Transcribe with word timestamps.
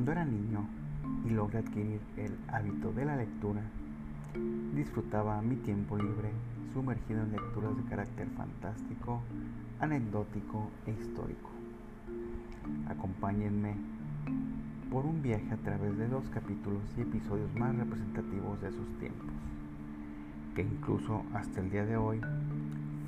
Cuando 0.00 0.12
era 0.12 0.24
niño 0.24 0.66
y 1.26 1.28
logré 1.28 1.58
adquirir 1.58 2.00
el 2.16 2.34
hábito 2.48 2.90
de 2.90 3.04
la 3.04 3.16
lectura, 3.16 3.60
disfrutaba 4.74 5.42
mi 5.42 5.56
tiempo 5.56 5.98
libre 5.98 6.30
sumergido 6.72 7.20
en 7.20 7.32
lecturas 7.32 7.76
de 7.76 7.84
carácter 7.84 8.26
fantástico, 8.30 9.20
anecdótico 9.78 10.70
e 10.86 10.92
histórico. 10.92 11.50
Acompáñenme 12.88 13.74
por 14.90 15.04
un 15.04 15.20
viaje 15.20 15.52
a 15.52 15.58
través 15.58 15.98
de 15.98 16.08
los 16.08 16.26
capítulos 16.30 16.80
y 16.96 17.02
episodios 17.02 17.54
más 17.56 17.76
representativos 17.76 18.58
de 18.62 18.72
sus 18.72 18.98
tiempos, 19.00 19.28
que 20.54 20.62
incluso 20.62 21.26
hasta 21.34 21.60
el 21.60 21.70
día 21.70 21.84
de 21.84 21.98
hoy 21.98 22.22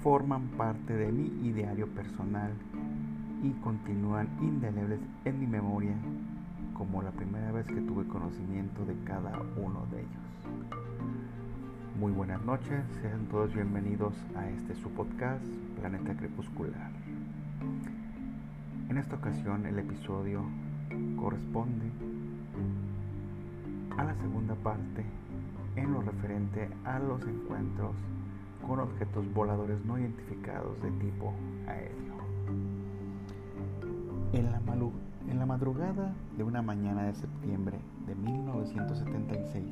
forman 0.02 0.48
parte 0.58 0.92
de 0.92 1.10
mi 1.10 1.48
ideario 1.48 1.88
personal 1.88 2.52
y 3.42 3.50
continúan 3.62 4.28
indelebles 4.42 5.00
en 5.24 5.40
mi 5.40 5.46
memoria 5.46 5.96
como 6.82 7.00
la 7.00 7.12
primera 7.12 7.52
vez 7.52 7.64
que 7.68 7.80
tuve 7.80 8.04
conocimiento 8.08 8.84
de 8.84 8.96
cada 9.04 9.40
uno 9.56 9.86
de 9.92 10.00
ellos. 10.00 10.74
Muy 11.96 12.10
buenas 12.10 12.44
noches, 12.44 12.82
sean 13.00 13.26
todos 13.26 13.54
bienvenidos 13.54 14.12
a 14.34 14.48
este 14.48 14.74
su 14.74 14.90
podcast 14.90 15.44
Planeta 15.78 16.12
Crepuscular. 16.16 16.90
En 18.88 18.98
esta 18.98 19.14
ocasión 19.14 19.64
el 19.64 19.78
episodio 19.78 20.42
corresponde 21.14 21.86
a 23.96 24.02
la 24.02 24.16
segunda 24.16 24.56
parte 24.56 25.04
en 25.76 25.92
lo 25.92 26.02
referente 26.02 26.68
a 26.84 26.98
los 26.98 27.22
encuentros 27.22 27.94
con 28.66 28.80
objetos 28.80 29.32
voladores 29.32 29.78
no 29.84 30.00
identificados 30.00 30.82
de 30.82 30.90
tipo 30.90 31.32
aéreo. 31.68 32.16
En 34.32 34.50
la, 34.50 34.58
la 35.42 35.46
madrugada 35.46 36.14
de 36.36 36.44
una 36.44 36.62
mañana 36.62 37.02
de 37.02 37.14
septiembre 37.14 37.76
de 38.06 38.14
1976, 38.14 39.64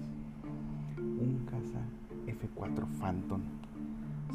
un 0.99 1.47
caza 1.49 1.79
F-4 2.27 2.89
Phantom 2.99 3.41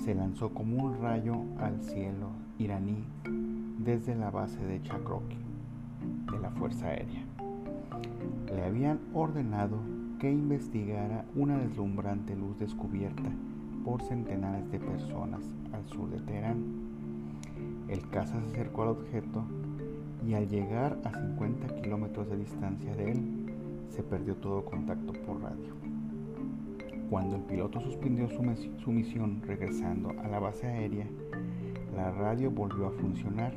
se 0.05 0.15
lanzó 0.15 0.53
como 0.53 0.81
un 0.81 1.01
rayo 1.01 1.33
al 1.59 1.83
cielo 1.83 2.29
iraní 2.57 3.03
desde 3.79 4.15
la 4.15 4.31
base 4.31 4.63
de 4.63 4.81
Chakroki 4.83 5.35
de 6.31 6.39
la 6.39 6.51
Fuerza 6.51 6.85
Aérea. 6.85 7.25
Le 8.55 8.63
habían 8.63 9.01
ordenado 9.13 9.79
que 10.19 10.31
investigara 10.31 11.25
una 11.35 11.57
deslumbrante 11.57 12.33
luz 12.33 12.57
descubierta 12.59 13.29
por 13.83 14.01
centenares 14.03 14.71
de 14.71 14.79
personas 14.79 15.41
al 15.73 15.85
sur 15.89 16.09
de 16.09 16.21
Teherán. 16.21 16.63
El 17.89 18.07
caza 18.07 18.39
se 18.39 18.51
acercó 18.51 18.83
al 18.83 18.89
objeto 18.89 19.43
y 20.27 20.33
al 20.33 20.47
llegar 20.49 20.97
a 21.03 21.11
50 21.11 21.81
kilómetros 21.81 22.29
de 22.29 22.37
distancia 22.37 22.95
de 22.95 23.11
él, 23.11 23.45
se 23.89 24.01
perdió 24.01 24.35
todo 24.35 24.65
contacto 24.65 25.13
por 25.13 25.41
radio. 25.41 25.73
Cuando 27.09 27.35
el 27.35 27.43
piloto 27.43 27.79
suspendió 27.79 28.27
su, 28.29 28.91
misión 28.91 29.41
regresando 29.45 30.09
a 30.19 30.27
la 30.27 30.39
base 30.39 30.65
aérea, 30.65 31.05
la 31.95 32.11
radio 32.11 32.49
volvió 32.49 32.87
a 32.87 32.91
funcionar. 32.91 33.53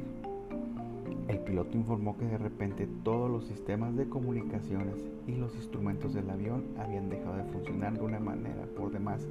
El 1.28 1.38
piloto 1.40 1.76
informó 1.76 2.16
que 2.18 2.26
de 2.26 2.38
repente 2.38 2.86
todos 3.02 3.30
los 3.30 3.46
sistemas 3.46 3.96
de 3.96 4.08
comunicaciones 4.08 5.04
y 5.26 5.34
los 5.36 5.54
instrumentos 5.56 6.12
del 6.12 6.28
avión 6.28 6.64
habían 6.78 7.08
dejado 7.08 7.36
de 7.36 7.44
funcionar 7.44 7.94
de 7.94 8.04
una 8.04 8.20
manera 8.20 8.66
por 8.76 8.92
demás 8.92 9.26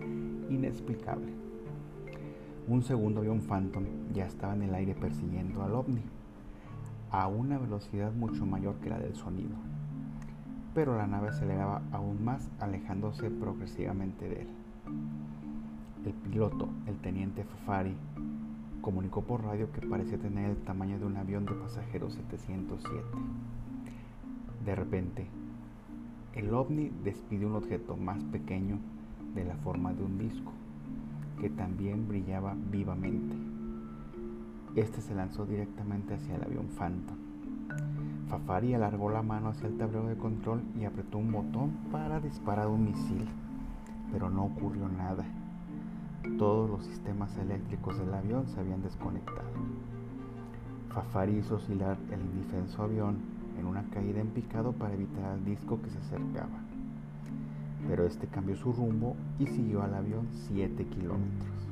inexplicable. 0.49 1.31
Un 2.67 2.83
segundo 2.83 3.21
avión 3.21 3.41
Phantom 3.41 3.83
ya 4.13 4.25
estaba 4.25 4.55
en 4.55 4.63
el 4.63 4.75
aire 4.75 4.95
persiguiendo 4.95 5.63
al 5.63 5.73
ovni 5.73 6.01
a 7.11 7.27
una 7.27 7.57
velocidad 7.57 8.11
mucho 8.11 8.45
mayor 8.45 8.75
que 8.75 8.89
la 8.89 8.99
del 8.99 9.15
sonido, 9.15 9.55
pero 10.73 10.97
la 10.97 11.07
nave 11.07 11.29
aceleraba 11.29 11.81
aún 11.91 12.23
más 12.23 12.49
alejándose 12.59 13.29
progresivamente 13.29 14.27
de 14.27 14.41
él. 14.41 14.47
El 16.05 16.13
piloto, 16.13 16.69
el 16.85 16.97
teniente 16.97 17.43
Fafari, 17.43 17.95
comunicó 18.81 19.21
por 19.21 19.43
radio 19.43 19.71
que 19.71 19.85
parecía 19.85 20.17
tener 20.17 20.51
el 20.51 20.57
tamaño 20.57 20.99
de 20.99 21.05
un 21.05 21.17
avión 21.17 21.45
de 21.45 21.53
pasajeros 21.53 22.13
707. 22.13 23.03
De 24.65 24.75
repente, 24.75 25.27
el 26.35 26.53
ovni 26.53 26.91
despidió 27.03 27.47
un 27.47 27.55
objeto 27.55 27.97
más 27.97 28.23
pequeño 28.25 28.77
de 29.33 29.43
la 29.45 29.55
forma 29.55 29.93
de 29.93 30.03
un 30.03 30.17
disco, 30.17 30.51
que 31.41 31.49
también 31.49 32.07
brillaba 32.07 32.55
vivamente. 32.71 33.46
Este 34.77 35.01
se 35.01 35.15
lanzó 35.15 35.47
directamente 35.47 36.13
hacia 36.13 36.35
el 36.35 36.43
avión 36.43 36.67
Phantom. 36.67 37.17
Fafari 38.29 38.75
alargó 38.75 39.09
la 39.09 39.23
mano 39.23 39.49
hacia 39.49 39.67
el 39.67 39.75
tablero 39.75 40.05
de 40.05 40.17
control 40.17 40.61
y 40.79 40.85
apretó 40.85 41.17
un 41.17 41.31
botón 41.31 41.71
para 41.91 42.19
disparar 42.19 42.67
un 42.67 42.85
misil, 42.85 43.27
pero 44.11 44.29
no 44.29 44.45
ocurrió 44.45 44.87
nada. 44.87 45.25
Todos 46.37 46.69
los 46.69 46.85
sistemas 46.85 47.35
eléctricos 47.39 47.97
del 47.97 48.13
avión 48.13 48.47
se 48.49 48.59
habían 48.59 48.83
desconectado. 48.83 49.49
Fafari 50.89 51.37
hizo 51.37 51.55
oscilar 51.55 51.97
el 52.11 52.21
indefenso 52.21 52.83
avión 52.83 53.17
en 53.57 53.65
una 53.65 53.81
caída 53.89 54.21
en 54.21 54.27
picado 54.27 54.73
para 54.73 54.93
evitar 54.93 55.25
al 55.25 55.43
disco 55.43 55.81
que 55.81 55.89
se 55.89 55.97
acercaba. 55.97 56.59
Pero 57.87 58.05
este 58.05 58.27
cambió 58.27 58.55
su 58.55 58.71
rumbo 58.73 59.15
y 59.39 59.47
siguió 59.47 59.81
al 59.81 59.95
avión 59.95 60.27
7 60.49 60.85
kilómetros. 60.85 61.67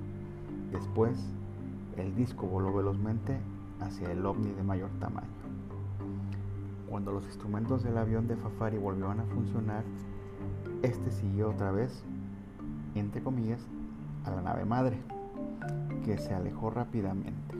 Después 0.72 1.35
el 1.98 2.16
disco 2.16 2.48
voló 2.48 2.74
velozmente 2.74 3.40
hacia 3.80 4.12
el 4.12 4.26
ovni 4.26 4.52
de 4.52 4.64
mayor 4.64 4.90
tamaño. 5.00 5.28
Cuando 6.90 7.12
los 7.12 7.26
instrumentos 7.26 7.84
del 7.84 7.98
avión 7.98 8.28
de 8.28 8.36
Fafari 8.36 8.78
volvieron 8.78 9.20
a 9.20 9.26
funcionar, 9.26 9.84
este 10.82 11.12
siguió 11.12 11.50
otra 11.50 11.72
vez, 11.72 12.04
entre 12.96 13.22
comillas, 13.22 13.62
a 14.26 14.32
la 14.32 14.42
nave 14.42 14.66
madre, 14.66 14.98
que 16.04 16.18
se 16.18 16.34
alejó 16.34 16.70
rápidamente. 16.70 17.56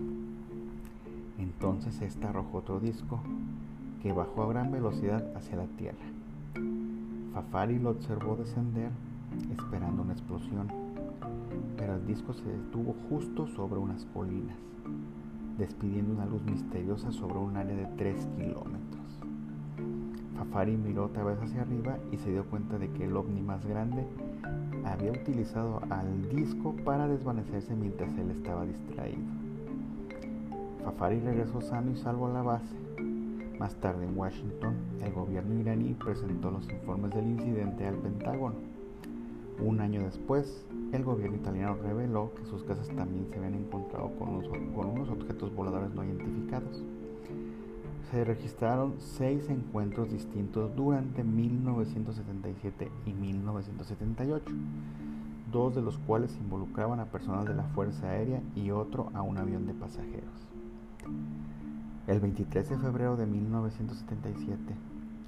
Entonces 1.38 2.02
esta 2.02 2.30
arrojó 2.30 2.60
otro 2.60 2.80
disco 2.80 3.20
que 4.02 4.14
bajó 4.14 4.44
a 4.44 4.50
gran 4.50 4.72
velocidad 4.72 5.26
hacia 5.36 5.58
la 5.58 5.66
Tierra. 5.66 6.06
Fafari 7.34 7.80
lo 7.80 7.90
observó 7.90 8.36
descender 8.36 8.92
esperando 9.52 10.04
una 10.04 10.14
explosión 10.14 10.85
pero 11.78 11.96
el 11.96 12.06
disco 12.06 12.34
se 12.34 12.46
detuvo 12.46 12.96
justo 13.10 13.48
sobre 13.48 13.80
unas 13.80 14.06
colinas, 14.14 14.58
despidiendo 15.58 16.14
una 16.14 16.26
luz 16.26 16.44
misteriosa 16.44 17.12
sobre 17.12 17.40
un 17.40 17.58
área 17.58 17.76
de 17.76 17.86
3 17.98 18.28
kilómetros. 18.38 19.20
Fafari 20.38 20.76
miró 20.78 21.06
otra 21.06 21.24
vez 21.24 21.40
hacia 21.42 21.62
arriba 21.62 21.98
y 22.12 22.18
se 22.18 22.32
dio 22.32 22.46
cuenta 22.46 22.78
de 22.78 22.90
que 22.90 23.06
el 23.06 23.16
ovni 23.16 23.42
más 23.42 23.66
grande 23.66 24.06
había 24.84 25.12
utilizado 25.12 25.82
al 25.90 26.30
disco 26.30 26.76
para 26.84 27.08
desvanecerse 27.08 27.76
mientras 27.76 28.16
él 28.18 28.32
estaba 28.32 28.66
distraído. 28.66 29.24
Fafari 30.84 31.20
regresó 31.20 31.62
sano 31.62 31.92
y 31.92 31.96
salvo 31.96 32.28
a 32.28 32.34
la 32.34 32.42
base. 32.44 32.76
Más 33.60 33.76
tarde 33.76 34.06
en 34.06 34.18
Washington, 34.18 34.76
el 35.02 35.14
gobierno 35.14 35.60
iraní 35.60 35.94
presentó 35.94 36.52
los 36.52 36.70
informes 36.70 37.12
del 37.16 37.26
incidente 37.26 37.88
al 37.88 37.96
Pentágono. 37.96 38.56
Un 39.60 39.80
año 39.80 40.04
después, 40.04 40.66
el 40.92 41.04
gobierno 41.04 41.38
italiano 41.38 41.78
reveló 41.82 42.32
que 42.36 42.46
sus 42.46 42.64
casas 42.64 42.88
también 42.90 43.28
se 43.30 43.38
habían 43.38 43.56
encontrado 43.56 44.12
con 44.18 44.30
unos, 44.30 45.10
objetos 45.10 45.54
voladores 45.54 45.94
no 45.94 46.04
identificados. 46.04 46.84
Se 48.12 48.24
registraron 48.24 48.94
seis 49.00 49.50
encuentros 49.50 50.12
distintos 50.12 50.76
durante 50.76 51.24
1977 51.24 52.92
y 53.06 53.14
1978, 53.14 54.46
dos 55.52 55.76
de 55.76 55.82
los 55.82 55.98
cuales 55.98 56.38
involucraban 56.38 57.00
a 57.00 57.06
personas 57.06 57.46
de 57.46 57.56
la 57.56 57.64
Fuerza 57.64 58.10
Aérea 58.10 58.42
y 58.56 58.72
otro 58.72 59.12
a 59.14 59.22
un 59.22 59.38
avión 59.38 59.66
de 59.66 59.74
pasajeros. 59.74 60.48
El 62.08 62.20
23 62.20 62.70
de 62.70 62.78
febrero 62.78 63.18
de 63.18 63.26
1977, 63.26 64.76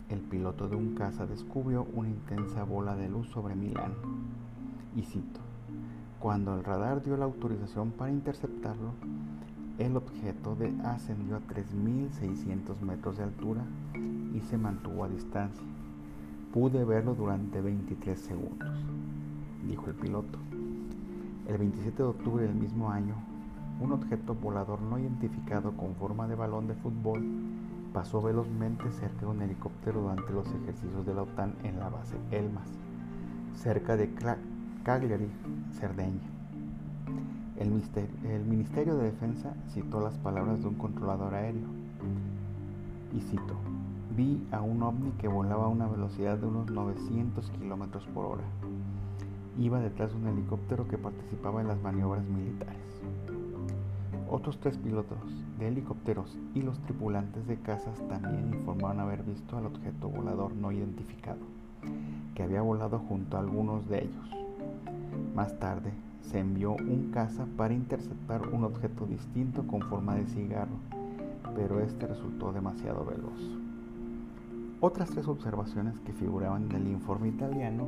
el 0.10 0.20
piloto 0.20 0.70
de 0.70 0.76
un 0.76 0.94
caza 0.94 1.26
descubrió 1.26 1.88
una 1.94 2.10
intensa 2.10 2.64
bola 2.64 2.96
de 2.96 3.10
luz 3.10 3.28
sobre 3.30 3.56
Milán. 3.56 3.94
Y 4.96 5.02
cito, 5.02 5.47
cuando 6.20 6.56
el 6.56 6.64
radar 6.64 7.04
dio 7.04 7.16
la 7.16 7.26
autorización 7.26 7.92
para 7.92 8.12
interceptarlo, 8.12 8.92
el 9.78 9.96
objeto 9.96 10.56
de 10.56 10.74
ascendió 10.84 11.36
a 11.36 11.42
3.600 11.42 12.80
metros 12.82 13.18
de 13.18 13.24
altura 13.24 13.62
y 14.34 14.42
se 14.42 14.58
mantuvo 14.58 15.04
a 15.04 15.10
distancia. 15.10 15.66
Pude 16.52 16.84
verlo 16.86 17.14
durante 17.14 17.62
23 17.62 18.20
segundos, 18.20 18.84
dijo 19.68 19.86
el 19.88 19.94
piloto. 19.94 20.40
El 21.48 21.60
27 21.60 21.98
de 21.98 22.10
octubre 22.10 22.44
del 22.46 22.56
mismo 22.56 22.90
año, 22.90 23.16
un 23.80 23.92
objeto 23.92 24.34
volador 24.34 24.82
no 24.82 24.98
identificado 24.98 25.78
con 25.78 25.94
forma 25.96 26.28
de 26.28 26.36
balón 26.36 26.68
de 26.68 26.74
fútbol 26.74 27.24
pasó 27.94 28.22
velozmente 28.22 28.92
cerca 28.92 29.22
de 29.22 29.28
un 29.28 29.42
helicóptero 29.42 30.02
durante 30.02 30.34
los 30.34 30.48
ejercicios 30.48 31.06
de 31.06 31.14
la 31.14 31.24
OTAN 31.24 31.54
en 31.64 31.80
la 31.80 31.90
base 31.90 32.18
Elmas, 32.32 32.70
cerca 33.56 33.96
de 33.96 34.14
Cagliari, 34.88 35.30
Cerdeña. 35.82 36.30
El, 37.58 38.46
Ministerio 38.46 38.96
de 38.96 39.12
Defensa 39.12 39.54
citó 39.74 40.00
las 40.00 40.18
palabras 40.20 40.62
de 40.62 40.70
un 40.70 40.76
controlador 40.76 41.34
aéreo 41.34 41.68
y 43.14 43.20
cito, 43.20 43.56
vi 44.16 44.48
a 44.50 44.62
un 44.62 44.82
ovni 44.84 45.12
que 45.20 45.28
volaba 45.28 45.66
a 45.66 45.68
una 45.68 45.88
velocidad 45.88 46.38
de 46.38 46.46
unos 46.46 46.72
900 46.72 47.50
kilómetros 47.60 48.06
por 48.14 48.28
hora. 48.28 48.46
Iba 49.60 49.82
detrás 49.82 50.12
de 50.12 50.20
un 50.20 50.28
helicóptero 50.28 50.88
que 50.88 50.98
participaba 50.98 51.60
en 51.60 51.68
las 51.68 51.82
maniobras 51.82 52.24
militares. 52.24 53.02
Otros 54.30 54.58
tres 54.62 54.78
pilotos 54.78 55.20
de 55.60 55.68
helicópteros 55.68 56.38
y 56.56 56.62
los 56.62 56.80
tripulantes 56.80 57.46
de 57.46 57.58
casas 57.58 58.02
también 58.08 58.54
informaron 58.54 59.02
haber 59.02 59.24
visto 59.24 59.58
al 59.58 59.66
objeto 59.66 60.08
volador 60.08 60.56
no 60.56 60.72
identificado, 60.72 61.42
que 62.36 62.44
había 62.44 62.62
volado 62.62 63.00
junto 63.00 63.36
a 63.36 63.42
algunos 63.42 63.90
de 63.90 64.06
ellos. 64.06 64.47
Más 65.36 65.58
tarde, 65.60 65.92
se 66.22 66.40
envió 66.40 66.74
un 66.74 67.12
caza 67.12 67.46
para 67.56 67.74
interceptar 67.74 68.48
un 68.50 68.64
objeto 68.64 69.06
distinto 69.06 69.66
con 69.66 69.82
forma 69.82 70.16
de 70.16 70.26
cigarro, 70.26 70.78
pero 71.56 71.80
este 71.80 72.08
resultó 72.08 72.52
demasiado 72.52 73.06
veloz. 73.06 73.58
Otras 74.80 75.10
tres 75.10 75.28
observaciones 75.28 76.00
que 76.02 76.14
figuraban 76.14 76.70
en 76.70 76.76
el 76.76 76.88
informe 76.88 77.30
italiano 77.30 77.88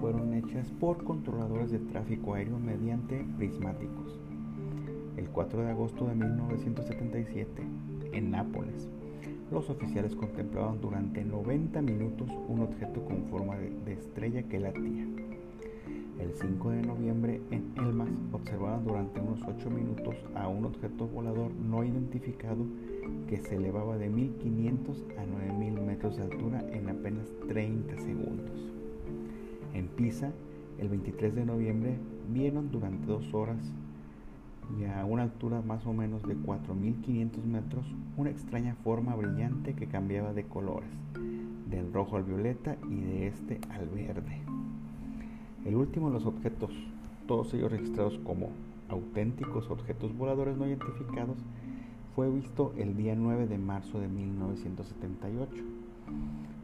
fueron 0.00 0.32
hechas 0.32 0.70
por 0.80 1.04
controladores 1.04 1.70
de 1.70 1.78
tráfico 1.78 2.34
aéreo 2.34 2.58
mediante 2.58 3.24
prismáticos. 3.36 4.18
El 5.16 5.28
4 5.28 5.62
de 5.62 5.70
agosto 5.70 6.06
de 6.06 6.14
1977, 6.14 7.62
en 8.12 8.30
Nápoles, 8.30 8.88
los 9.50 9.68
oficiales 9.68 10.14
contemplaban 10.16 10.80
durante 10.80 11.22
90 11.22 11.82
minutos 11.82 12.30
un 12.48 12.60
objeto 12.60 13.04
con 13.04 13.24
forma 13.26 13.56
de, 13.56 13.92
estrella 13.92 14.42
que 14.44 14.58
latía. 14.58 15.06
El 16.18 16.32
5 16.34 16.70
de 16.70 16.82
noviembre 16.82 17.40
en 17.50 17.72
Elmas 17.76 18.08
observaban 18.32 18.84
durante 18.84 19.20
unos 19.20 19.40
8 19.42 19.70
minutos 19.70 20.14
a 20.34 20.48
un 20.48 20.64
objeto 20.64 21.06
volador 21.08 21.50
no 21.52 21.84
identificado 21.84 22.64
que 23.28 23.38
se 23.38 23.56
elevaba 23.56 23.96
de 23.96 24.08
1500 24.08 25.04
a 25.18 25.26
9000 25.26 25.80
metros 25.80 26.16
de 26.16 26.22
altura 26.22 26.64
en 26.72 26.88
apenas 26.88 27.26
30 27.48 27.98
segundos. 27.98 28.72
En 29.74 29.88
Pisa, 29.88 30.32
el 30.78 30.88
23 30.88 31.34
de 31.34 31.44
noviembre, 31.46 31.96
vieron 32.32 32.70
durante 32.70 33.06
dos 33.06 33.32
horas 33.34 33.58
y 34.78 34.84
a 34.84 35.04
una 35.04 35.24
altura 35.24 35.60
más 35.62 35.86
o 35.86 35.92
menos 35.92 36.22
de 36.22 36.36
4.500 36.36 37.44
metros 37.44 37.84
una 38.16 38.30
extraña 38.30 38.74
forma 38.84 39.14
brillante 39.14 39.74
que 39.74 39.86
cambiaba 39.86 40.32
de 40.32 40.44
colores, 40.44 40.90
del 41.68 41.92
rojo 41.92 42.16
al 42.16 42.24
violeta 42.24 42.76
y 42.90 43.00
de 43.00 43.26
este 43.26 43.60
al 43.70 43.88
verde. 43.88 44.40
El 45.64 45.76
último 45.76 46.08
de 46.08 46.14
los 46.14 46.26
objetos, 46.26 46.70
todos 47.28 47.54
ellos 47.54 47.70
registrados 47.70 48.18
como 48.24 48.48
auténticos 48.88 49.70
objetos 49.70 50.16
voladores 50.16 50.56
no 50.56 50.66
identificados, 50.66 51.36
fue 52.16 52.28
visto 52.28 52.72
el 52.76 52.96
día 52.96 53.14
9 53.14 53.46
de 53.46 53.58
marzo 53.58 54.00
de 54.00 54.08
1978. 54.08 55.50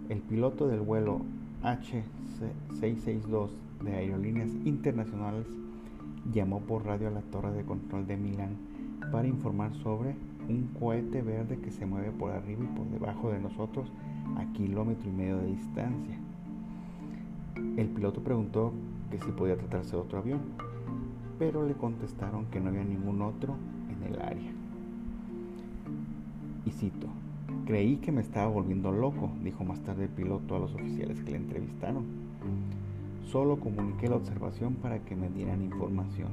El 0.08 0.18
piloto 0.18 0.66
del 0.66 0.80
vuelo 0.80 1.20
H662 1.62 3.50
de 3.84 3.94
Aerolíneas 3.94 4.50
Internacionales 4.64 5.46
llamó 6.32 6.60
por 6.60 6.84
radio 6.84 7.08
a 7.08 7.12
la 7.12 7.22
torre 7.22 7.52
de 7.52 7.64
control 7.64 8.06
de 8.06 8.16
Milán 8.16 8.56
para 9.12 9.28
informar 9.28 9.72
sobre 9.76 10.16
un 10.48 10.70
cohete 10.78 11.22
verde 11.22 11.58
que 11.60 11.70
se 11.70 11.86
mueve 11.86 12.10
por 12.10 12.32
arriba 12.32 12.64
y 12.64 12.76
por 12.76 12.86
debajo 12.88 13.30
de 13.30 13.38
nosotros 13.38 13.88
a 14.36 14.44
kilómetro 14.54 15.08
y 15.08 15.12
medio 15.12 15.38
de 15.38 15.46
distancia. 15.46 16.18
El 17.76 17.88
piloto 17.88 18.22
preguntó 18.22 18.72
que 19.10 19.18
si 19.20 19.30
podía 19.32 19.56
tratarse 19.56 19.92
de 19.92 20.02
otro 20.02 20.18
avión, 20.18 20.40
pero 21.38 21.66
le 21.66 21.74
contestaron 21.74 22.46
que 22.46 22.60
no 22.60 22.68
había 22.68 22.84
ningún 22.84 23.22
otro 23.22 23.54
en 23.90 24.12
el 24.12 24.20
área. 24.20 24.52
Y 26.66 26.70
cito, 26.70 27.06
creí 27.64 27.96
que 27.96 28.12
me 28.12 28.20
estaba 28.20 28.48
volviendo 28.48 28.92
loco, 28.92 29.30
dijo 29.42 29.64
más 29.64 29.80
tarde 29.80 30.04
el 30.04 30.10
piloto 30.10 30.56
a 30.56 30.58
los 30.58 30.74
oficiales 30.74 31.22
que 31.22 31.30
le 31.30 31.38
entrevistaron. 31.38 32.04
Solo 33.30 33.60
comuniqué 33.60 34.08
la 34.08 34.16
observación 34.16 34.74
para 34.74 35.00
que 35.00 35.14
me 35.14 35.28
dieran 35.28 35.62
información. 35.62 36.28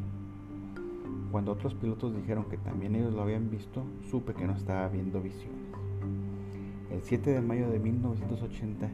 Cuando 1.32 1.52
otros 1.52 1.74
pilotos 1.74 2.16
dijeron 2.16 2.46
que 2.46 2.58
también 2.58 2.96
ellos 2.96 3.14
lo 3.14 3.22
habían 3.22 3.50
visto, 3.50 3.84
supe 4.10 4.34
que 4.34 4.48
no 4.48 4.54
estaba 4.54 4.88
viendo 4.88 5.22
visiones. 5.22 5.66
El 6.92 7.02
7 7.02 7.32
de 7.32 7.42
mayo 7.42 7.70
de 7.70 7.80
1980, 7.80 8.90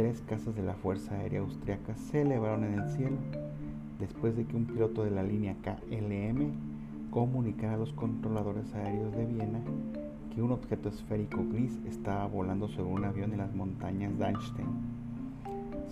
tres 0.00 0.22
casas 0.22 0.54
de 0.54 0.62
la 0.62 0.72
Fuerza 0.72 1.14
Aérea 1.14 1.40
Austriaca 1.40 1.94
se 1.94 2.22
elevaron 2.22 2.64
en 2.64 2.80
el 2.80 2.88
cielo 2.88 3.18
después 3.98 4.34
de 4.34 4.46
que 4.46 4.56
un 4.56 4.64
piloto 4.64 5.04
de 5.04 5.10
la 5.10 5.22
línea 5.22 5.56
KLM 5.60 7.10
comunicara 7.10 7.74
a 7.74 7.76
los 7.76 7.92
controladores 7.92 8.74
aéreos 8.74 9.14
de 9.14 9.26
Viena 9.26 9.60
que 10.34 10.40
un 10.40 10.52
objeto 10.52 10.88
esférico 10.88 11.44
gris 11.52 11.78
estaba 11.86 12.26
volando 12.26 12.66
sobre 12.68 12.94
un 12.94 13.04
avión 13.04 13.32
en 13.32 13.40
las 13.40 13.54
montañas 13.54 14.18
Einstein. 14.18 14.68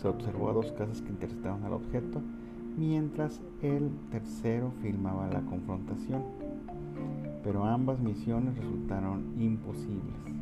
Se 0.01 0.09
observó 0.09 0.49
a 0.49 0.55
dos 0.55 0.73
casas 0.73 1.03
que 1.03 1.11
interceptaron 1.11 1.63
al 1.65 1.75
objeto, 1.75 2.23
mientras 2.79 3.43
el 3.61 3.91
tercero 4.11 4.73
filmaba 4.81 5.29
la 5.29 5.43
confrontación. 5.43 6.23
Pero 7.45 7.63
ambas 7.63 8.01
misiones 8.01 8.57
resultaron 8.57 9.35
imposibles. 9.39 10.38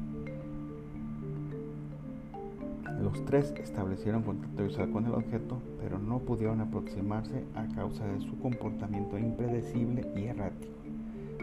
Los 3.01 3.25
tres 3.27 3.53
establecieron 3.63 4.23
contacto 4.23 4.65
visual 4.65 4.91
con 4.91 5.07
el 5.07 5.13
objeto, 5.13 5.59
pero 5.81 5.99
no 5.99 6.19
pudieron 6.21 6.61
aproximarse 6.61 7.45
a 7.55 7.67
causa 7.75 8.07
de 8.07 8.21
su 8.21 8.39
comportamiento 8.39 9.19
impredecible 9.19 10.07
y 10.17 10.25
errático. 10.25 10.73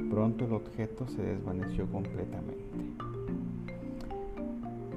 Pronto 0.09 0.45
el 0.45 0.53
objeto 0.53 1.07
se 1.07 1.21
desvaneció 1.21 1.85
completamente. 1.87 2.63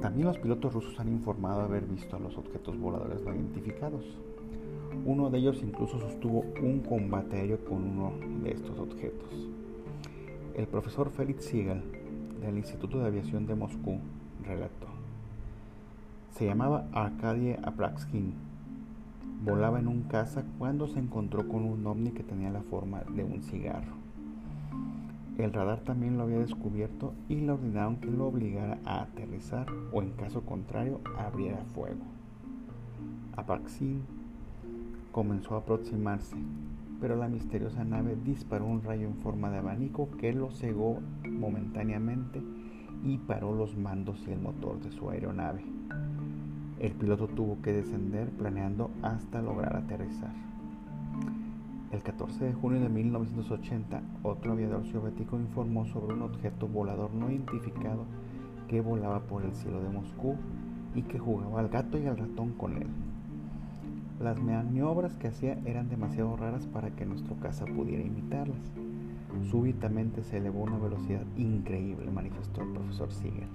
También 0.00 0.28
los 0.28 0.38
pilotos 0.38 0.72
rusos 0.72 0.98
han 0.98 1.08
informado 1.08 1.62
haber 1.62 1.84
visto 1.84 2.16
a 2.16 2.20
los 2.20 2.36
objetos 2.38 2.78
voladores 2.78 3.22
no 3.22 3.34
identificados. 3.34 4.04
Uno 5.04 5.30
de 5.30 5.38
ellos 5.38 5.62
incluso 5.62 6.00
sostuvo 6.00 6.44
un 6.62 6.80
combate 6.80 7.36
aéreo 7.36 7.64
con 7.64 7.82
uno 7.82 8.12
de 8.42 8.52
estos 8.52 8.78
objetos. 8.78 9.48
El 10.54 10.66
profesor 10.66 11.10
Felix 11.10 11.44
Siegel 11.44 11.82
del 12.40 12.56
Instituto 12.56 12.98
de 12.98 13.06
Aviación 13.06 13.46
de 13.46 13.54
Moscú 13.54 13.98
relató. 14.42 14.95
Se 16.36 16.44
llamaba 16.44 16.86
Arkady 16.92 17.52
Aprakskin. 17.62 18.34
Volaba 19.42 19.78
en 19.78 19.88
un 19.88 20.02
caza 20.02 20.44
cuando 20.58 20.86
se 20.86 20.98
encontró 20.98 21.48
con 21.48 21.64
un 21.64 21.86
ovni 21.86 22.10
que 22.10 22.22
tenía 22.22 22.50
la 22.50 22.60
forma 22.60 23.00
de 23.14 23.24
un 23.24 23.42
cigarro. 23.42 23.94
El 25.38 25.54
radar 25.54 25.80
también 25.80 26.18
lo 26.18 26.24
había 26.24 26.40
descubierto 26.40 27.14
y 27.30 27.36
le 27.36 27.52
ordenaron 27.52 27.96
que 27.96 28.10
lo 28.10 28.26
obligara 28.26 28.76
a 28.84 29.04
aterrizar 29.04 29.66
o 29.92 30.02
en 30.02 30.10
caso 30.10 30.42
contrario 30.42 31.00
abriera 31.16 31.64
fuego. 31.74 32.04
Apaxin 33.34 34.02
comenzó 35.12 35.54
a 35.54 35.60
aproximarse, 35.60 36.36
pero 37.00 37.16
la 37.16 37.28
misteriosa 37.28 37.82
nave 37.82 38.14
disparó 38.26 38.66
un 38.66 38.82
rayo 38.82 39.06
en 39.06 39.16
forma 39.16 39.48
de 39.48 39.56
abanico 39.56 40.10
que 40.18 40.34
lo 40.34 40.50
cegó 40.50 40.98
momentáneamente 41.24 42.42
y 43.02 43.16
paró 43.16 43.54
los 43.54 43.74
mandos 43.78 44.22
y 44.28 44.32
el 44.32 44.40
motor 44.40 44.78
de 44.80 44.90
su 44.90 45.08
aeronave. 45.08 45.64
El 46.78 46.92
piloto 46.92 47.26
tuvo 47.26 47.62
que 47.62 47.72
descender 47.72 48.28
planeando 48.30 48.90
hasta 49.02 49.40
lograr 49.40 49.76
aterrizar. 49.76 50.34
El 51.90 52.02
14 52.02 52.44
de 52.44 52.52
junio 52.52 52.80
de 52.80 52.90
1980, 52.90 54.02
otro 54.22 54.52
aviador 54.52 54.84
soviético 54.84 55.38
informó 55.38 55.86
sobre 55.86 56.12
un 56.12 56.22
objeto 56.22 56.68
volador 56.68 57.14
no 57.14 57.30
identificado 57.30 58.04
que 58.68 58.82
volaba 58.82 59.20
por 59.20 59.42
el 59.44 59.54
cielo 59.54 59.80
de 59.80 59.88
Moscú 59.88 60.34
y 60.94 61.02
que 61.02 61.18
jugaba 61.18 61.60
al 61.60 61.68
gato 61.68 61.96
y 61.96 62.06
al 62.06 62.18
ratón 62.18 62.52
con 62.52 62.76
él. 62.76 62.88
Las 64.20 64.38
maniobras 64.42 65.16
que 65.16 65.28
hacía 65.28 65.58
eran 65.64 65.88
demasiado 65.88 66.36
raras 66.36 66.66
para 66.66 66.90
que 66.90 67.06
nuestro 67.06 67.36
caza 67.36 67.64
pudiera 67.64 68.02
imitarlas. 68.02 68.72
Súbitamente 69.50 70.22
se 70.24 70.38
elevó 70.38 70.60
a 70.60 70.64
una 70.64 70.78
velocidad 70.78 71.24
increíble, 71.36 72.10
manifestó 72.10 72.60
el 72.62 72.72
profesor 72.72 73.12
Siegel. 73.12 73.48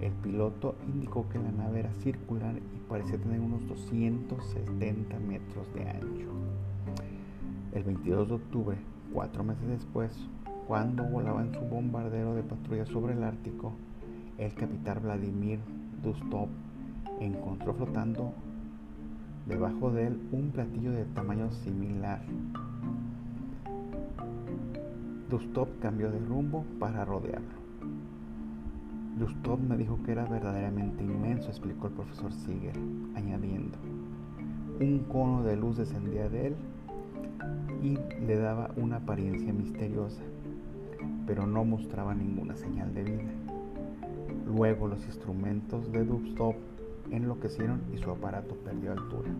El 0.00 0.12
piloto 0.12 0.76
indicó 0.86 1.28
que 1.28 1.38
la 1.38 1.52
nave 1.52 1.80
era 1.80 1.92
circular 1.94 2.54
y 2.56 2.88
parecía 2.88 3.18
tener 3.18 3.38
unos 3.40 3.66
270 3.68 5.18
metros 5.18 5.72
de 5.74 5.88
ancho. 5.90 6.30
El 7.74 7.84
22 7.84 8.28
de 8.28 8.34
octubre, 8.34 8.76
cuatro 9.12 9.44
meses 9.44 9.68
después, 9.68 10.10
cuando 10.66 11.04
volaba 11.04 11.42
en 11.42 11.52
su 11.52 11.60
bombardero 11.60 12.34
de 12.34 12.42
patrulla 12.42 12.86
sobre 12.86 13.12
el 13.12 13.22
Ártico, 13.22 13.72
el 14.38 14.54
capitán 14.54 15.02
Vladimir 15.02 15.60
Dustov 16.02 16.48
encontró 17.20 17.74
flotando 17.74 18.32
debajo 19.46 19.90
de 19.90 20.06
él 20.06 20.20
un 20.32 20.50
platillo 20.50 20.92
de 20.92 21.04
tamaño 21.04 21.50
similar. 21.50 22.22
Dustov 25.28 25.68
cambió 25.80 26.10
de 26.10 26.18
rumbo 26.20 26.64
para 26.78 27.04
rodearlo. 27.04 27.59
Dustov 29.18 29.60
me 29.60 29.76
dijo 29.76 29.98
que 30.04 30.12
era 30.12 30.24
verdaderamente 30.24 31.04
inmenso, 31.04 31.48
explicó 31.48 31.88
el 31.88 31.92
profesor 31.94 32.32
Siegel, 32.32 33.10
añadiendo. 33.14 33.76
Un 34.80 35.00
cono 35.10 35.42
de 35.42 35.56
luz 35.56 35.76
descendía 35.76 36.28
de 36.28 36.48
él 36.48 36.56
y 37.82 37.98
le 38.24 38.36
daba 38.36 38.70
una 38.76 38.96
apariencia 38.96 39.52
misteriosa, 39.52 40.22
pero 41.26 41.46
no 41.46 41.64
mostraba 41.64 42.14
ninguna 42.14 42.56
señal 42.56 42.94
de 42.94 43.04
vida. 43.04 43.30
Luego 44.46 44.88
los 44.88 45.04
instrumentos 45.04 45.90
de 45.92 46.04
dubstop 46.04 46.54
enloquecieron 47.10 47.82
y 47.92 47.98
su 47.98 48.10
aparato 48.10 48.54
perdió 48.56 48.92
altura. 48.92 49.30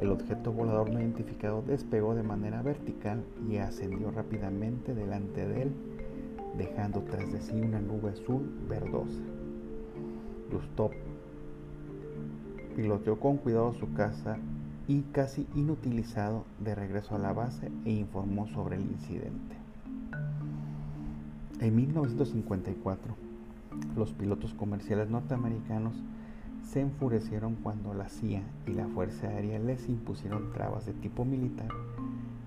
El 0.00 0.10
objeto 0.10 0.52
volador 0.52 0.90
no 0.90 1.00
identificado 1.00 1.62
despegó 1.62 2.14
de 2.14 2.22
manera 2.22 2.62
vertical 2.62 3.22
y 3.48 3.58
ascendió 3.58 4.10
rápidamente 4.10 4.94
delante 4.94 5.46
de 5.46 5.62
él, 5.62 5.72
dejando 6.56 7.00
tras 7.02 7.32
de 7.32 7.40
sí 7.40 7.60
una 7.60 7.80
nube 7.80 8.10
azul 8.10 8.50
verdosa. 8.68 9.20
Dubstop 10.50 10.92
piloteó 12.76 13.18
con 13.18 13.36
cuidado 13.36 13.72
su 13.74 13.92
casa 13.92 14.38
y 14.88 15.02
casi 15.12 15.46
inutilizado 15.54 16.44
de 16.58 16.74
regreso 16.74 17.14
a 17.14 17.18
la 17.18 17.32
base 17.32 17.70
e 17.84 17.92
informó 17.92 18.46
sobre 18.48 18.76
el 18.76 18.82
incidente. 18.82 19.56
En 21.60 21.76
1954, 21.76 23.14
los 23.96 24.12
pilotos 24.12 24.54
comerciales 24.54 25.10
norteamericanos 25.10 25.94
se 26.62 26.80
enfurecieron 26.80 27.56
cuando 27.56 27.94
la 27.94 28.08
CIA 28.08 28.42
y 28.66 28.72
la 28.72 28.86
Fuerza 28.88 29.28
Aérea 29.28 29.58
les 29.58 29.88
impusieron 29.88 30.52
trabas 30.52 30.86
de 30.86 30.92
tipo 30.92 31.24
militar 31.24 31.68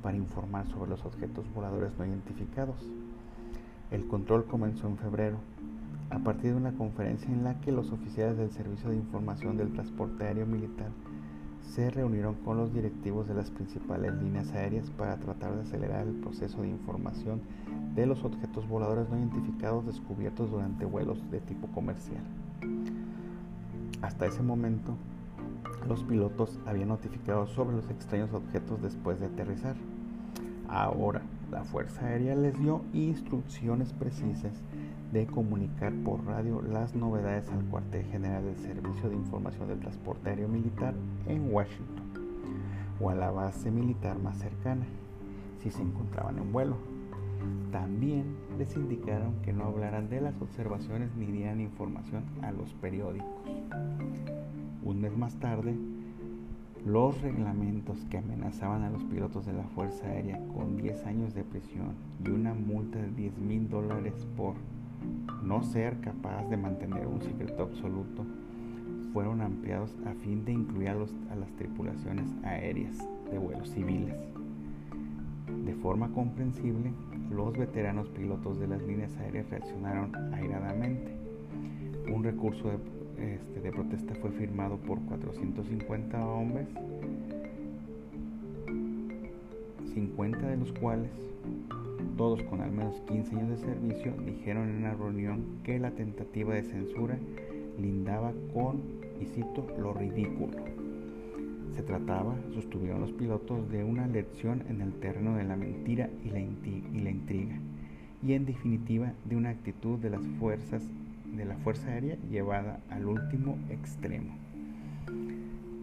para 0.01 0.17
informar 0.17 0.67
sobre 0.67 0.89
los 0.89 1.05
objetos 1.05 1.45
voladores 1.53 1.97
no 1.97 2.05
identificados. 2.05 2.77
El 3.93 4.07
control 4.07 4.45
comenzó 4.45 4.87
en 4.87 4.97
febrero, 4.97 5.37
a 6.09 6.17
partir 6.17 6.49
de 6.49 6.57
una 6.57 6.71
conferencia 6.71 7.31
en 7.31 7.43
la 7.43 7.61
que 7.61 7.71
los 7.71 7.91
oficiales 7.91 8.37
del 8.37 8.49
Servicio 8.49 8.89
de 8.89 8.95
Información 8.95 9.55
del 9.55 9.71
Transporte 9.71 10.23
Aéreo 10.23 10.47
Militar 10.47 10.89
se 11.61 11.91
reunieron 11.91 12.33
con 12.43 12.57
los 12.57 12.73
directivos 12.73 13.27
de 13.27 13.35
las 13.35 13.51
principales 13.51 14.15
líneas 14.15 14.51
aéreas 14.51 14.89
para 14.89 15.17
tratar 15.17 15.53
de 15.53 15.61
acelerar 15.61 16.07
el 16.07 16.15
proceso 16.15 16.63
de 16.63 16.69
información 16.69 17.41
de 17.93 18.07
los 18.07 18.23
objetos 18.23 18.67
voladores 18.67 19.07
no 19.11 19.19
identificados 19.19 19.85
descubiertos 19.85 20.49
durante 20.49 20.85
vuelos 20.85 21.19
de 21.29 21.39
tipo 21.41 21.67
comercial. 21.67 22.23
Hasta 24.01 24.25
ese 24.25 24.41
momento, 24.41 24.95
los 25.87 26.03
pilotos 26.03 26.59
habían 26.65 26.87
notificado 26.87 27.45
sobre 27.45 27.75
los 27.75 27.87
extraños 27.91 28.33
objetos 28.33 28.81
después 28.81 29.19
de 29.19 29.27
aterrizar. 29.27 29.75
Ahora, 30.67 31.21
la 31.53 31.63
Fuerza 31.63 32.07
Aérea 32.07 32.35
les 32.35 32.59
dio 32.59 32.81
instrucciones 32.93 33.93
precisas 33.93 34.53
de 35.11 35.27
comunicar 35.27 35.93
por 36.03 36.25
radio 36.25 36.63
las 36.63 36.95
novedades 36.95 37.47
al 37.51 37.63
cuartel 37.65 38.03
general 38.05 38.43
del 38.43 38.57
Servicio 38.57 39.07
de 39.07 39.15
Información 39.15 39.67
del 39.67 39.79
Transporte 39.79 40.31
Aéreo 40.31 40.47
Militar 40.47 40.95
en 41.27 41.53
Washington 41.53 42.03
o 42.99 43.11
a 43.11 43.15
la 43.15 43.29
base 43.29 43.69
militar 43.69 44.17
más 44.17 44.39
cercana 44.39 44.85
si 45.61 45.69
se 45.69 45.83
encontraban 45.83 46.39
en 46.39 46.51
vuelo. 46.51 46.75
También 47.71 48.35
les 48.57 48.75
indicaron 48.75 49.35
que 49.43 49.53
no 49.53 49.65
hablaran 49.65 50.09
de 50.09 50.21
las 50.21 50.41
observaciones 50.41 51.15
ni 51.15 51.27
dieran 51.27 51.61
información 51.61 52.23
a 52.41 52.51
los 52.51 52.73
periódicos. 52.73 53.29
Un 54.83 55.01
mes 55.01 55.15
más 55.15 55.35
tarde, 55.35 55.75
los 56.85 57.21
reglamentos 57.21 57.97
que 58.09 58.17
amenazaban 58.17 58.83
a 58.83 58.89
los 58.89 59.03
pilotos 59.05 59.45
de 59.45 59.53
la 59.53 59.63
Fuerza 59.63 60.05
Aérea 60.05 60.39
con 60.53 60.75
10 60.77 61.05
años 61.05 61.33
de 61.33 61.43
prisión 61.43 61.95
y 62.23 62.29
una 62.29 62.53
multa 62.53 62.99
de 62.99 63.09
10 63.09 63.37
mil 63.37 63.69
dólares 63.69 64.27
por 64.35 64.55
no 65.43 65.63
ser 65.63 65.99
capaz 66.01 66.49
de 66.49 66.57
mantener 66.57 67.07
un 67.07 67.21
secreto 67.21 67.63
absoluto 67.63 68.25
fueron 69.13 69.41
ampliados 69.41 69.95
a 70.05 70.13
fin 70.15 70.43
de 70.43 70.53
incluir 70.53 70.89
a, 70.89 70.93
a 70.93 71.35
las 71.35 71.51
tripulaciones 71.57 72.27
aéreas 72.43 72.97
de 73.31 73.37
vuelos 73.37 73.69
civiles. 73.69 74.15
De 75.65 75.75
forma 75.75 76.09
comprensible, 76.09 76.91
los 77.31 77.55
veteranos 77.55 78.09
pilotos 78.09 78.59
de 78.59 78.67
las 78.67 78.81
líneas 78.81 79.15
aéreas 79.17 79.49
reaccionaron 79.49 80.15
airadamente. 80.33 81.11
Un 82.13 82.23
recurso 82.23 82.69
de, 82.69 82.77
este, 83.19 83.61
de 83.61 83.71
protesta 83.71 84.15
fue 84.15 84.31
firmado 84.31 84.77
por 84.77 84.99
450 85.01 86.25
hombres, 86.25 86.67
50 89.93 90.47
de 90.47 90.57
los 90.57 90.71
cuales, 90.73 91.11
todos 92.17 92.41
con 92.43 92.61
al 92.61 92.71
menos 92.71 93.01
15 93.07 93.35
años 93.35 93.49
de 93.49 93.65
servicio, 93.65 94.13
dijeron 94.25 94.69
en 94.69 94.77
una 94.77 94.93
reunión 94.93 95.43
que 95.63 95.79
la 95.79 95.91
tentativa 95.91 96.53
de 96.53 96.63
censura 96.63 97.17
lindaba 97.79 98.33
con, 98.53 98.81
y 99.21 99.25
cito, 99.25 99.67
lo 99.79 99.93
ridículo. 99.93 100.57
Se 101.75 101.81
trataba, 101.81 102.35
sostuvieron 102.53 103.01
los 103.01 103.11
pilotos, 103.11 103.69
de 103.69 103.83
una 103.83 104.07
lección 104.07 104.63
en 104.69 104.81
el 104.81 104.93
terreno 104.93 105.35
de 105.35 105.43
la 105.43 105.55
mentira 105.55 106.09
y 106.23 106.29
la, 106.29 106.39
y 106.39 106.99
la 107.01 107.09
intriga, 107.09 107.55
y 108.21 108.33
en 108.33 108.45
definitiva 108.45 109.13
de 109.25 109.35
una 109.35 109.49
actitud 109.49 109.97
de 109.99 110.11
las 110.11 110.25
fuerzas 110.39 110.83
de 111.33 111.45
la 111.45 111.55
Fuerza 111.57 111.87
Aérea 111.89 112.17
llevada 112.29 112.79
al 112.89 113.05
último 113.05 113.57
extremo. 113.69 114.33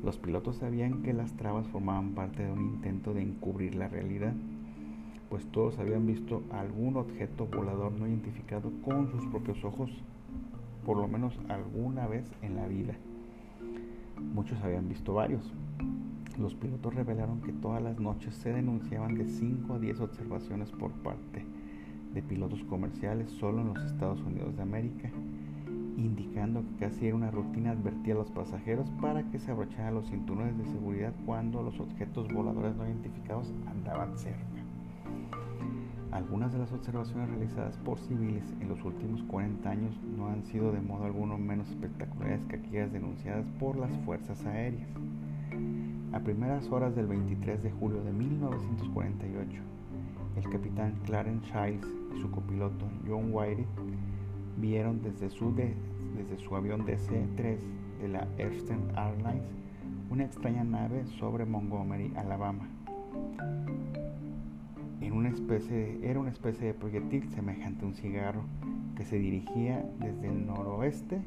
Los 0.03 0.17
pilotos 0.17 0.57
sabían 0.57 1.03
que 1.03 1.13
las 1.13 1.33
trabas 1.35 1.67
formaban 1.67 2.15
parte 2.15 2.45
de 2.45 2.53
un 2.53 2.61
intento 2.61 3.13
de 3.13 3.23
encubrir 3.23 3.75
la 3.75 3.89
realidad, 3.89 4.33
pues 5.29 5.45
todos 5.47 5.79
habían 5.79 6.07
visto 6.07 6.43
algún 6.51 6.97
objeto 6.97 7.47
volador 7.47 7.93
no 7.93 8.07
identificado 8.07 8.73
con 8.85 9.11
sus 9.11 9.27
propios 9.27 9.63
ojos, 9.65 9.91
por 10.85 10.97
lo 10.97 11.07
menos 11.07 11.39
alguna 11.49 12.07
vez 12.07 12.25
en 12.43 12.57
la 12.57 12.67
vida. 12.67 12.95
Muchos 14.35 14.61
habían 14.63 14.89
visto 14.89 15.15
varios, 15.15 15.53
los 16.39 16.55
pilotos 16.55 16.95
revelaron 16.95 17.43
que 17.43 17.53
todas 17.53 17.83
las 17.83 18.01
noches 18.01 18.35
se 18.35 18.53
denunciaban 18.53 19.15
de 19.15 19.27
5 19.27 19.75
a 19.75 19.79
10 19.79 20.01
observaciones 20.01 20.71
por 20.71 20.91
parte 20.93 21.45
de 22.15 22.23
pilotos 22.23 22.65
comerciales 22.65 23.31
solo 23.33 23.61
en 23.61 23.75
los 23.75 23.85
Estados 23.85 24.21
Unidos 24.23 24.57
de 24.57 24.63
América, 24.63 25.11
indicando 26.05 26.63
que 26.63 26.87
casi 26.87 27.07
era 27.07 27.17
una 27.17 27.31
rutina 27.31 27.73
advertir 27.73 28.13
a 28.13 28.19
los 28.19 28.31
pasajeros 28.31 28.91
para 29.01 29.23
que 29.31 29.39
se 29.39 29.51
abrocharan 29.51 29.95
los 29.95 30.09
cinturones 30.09 30.57
de 30.59 30.65
seguridad 30.65 31.13
cuando 31.27 31.63
los 31.63 31.79
objetos 31.79 32.33
voladores 32.33 32.75
no 32.77 32.87
identificados 32.87 33.53
andaban 33.67 34.17
cerca. 34.17 34.41
Algunas 36.11 36.53
de 36.53 36.59
las 36.59 36.73
observaciones 36.73 37.31
realizadas 37.31 37.77
por 37.79 37.99
civiles 37.99 38.45
en 38.61 38.69
los 38.69 38.83
últimos 38.85 39.23
40 39.25 39.71
años 39.71 40.01
no 40.17 40.27
han 40.27 40.45
sido 40.45 40.73
de 40.73 40.81
modo 40.81 41.05
alguno 41.05 41.39
menos 41.39 41.69
espectaculares 41.69 42.45
que 42.47 42.57
aquellas 42.57 42.93
denunciadas 42.93 43.47
por 43.61 43.77
las 43.77 43.97
fuerzas 43.99 44.45
aéreas. 44.45 44.89
A 46.13 46.19
primeras 46.19 46.69
horas 46.71 46.97
del 46.97 47.07
23 47.07 47.63
de 47.63 47.71
julio 47.71 48.03
de 48.03 48.13
1948, 48.13 49.63
el 50.37 50.51
capitán 50.51 50.95
Clarence 51.05 51.47
Childs 51.47 51.87
y 52.17 52.21
su 52.21 52.31
copiloto 52.31 52.87
John 53.07 53.29
White 53.33 53.65
vieron 54.61 55.03
desde 55.03 55.31
su, 55.31 55.53
desde 55.55 56.39
su 56.39 56.55
avión 56.55 56.85
DC-3 56.87 57.59
de 58.01 58.09
la 58.09 58.29
Eastern 58.39 58.83
Airlines 58.97 59.45
una 60.11 60.25
extraña 60.25 60.65
nave 60.65 61.05
sobre 61.19 61.45
Montgomery, 61.45 62.13
Alabama. 62.17 62.69
Era 65.01 66.21
una 66.21 66.31
especie 66.31 66.67
de 66.67 66.75
proyectil 66.75 67.29
semejante 67.31 67.85
a 67.85 67.89
un 67.89 67.95
cigarro 67.95 68.43
que 68.97 69.05
se 69.05 69.17
dirigía 69.19 69.85
desde 69.99 70.29
el 70.29 70.47
noroeste 70.47 71.21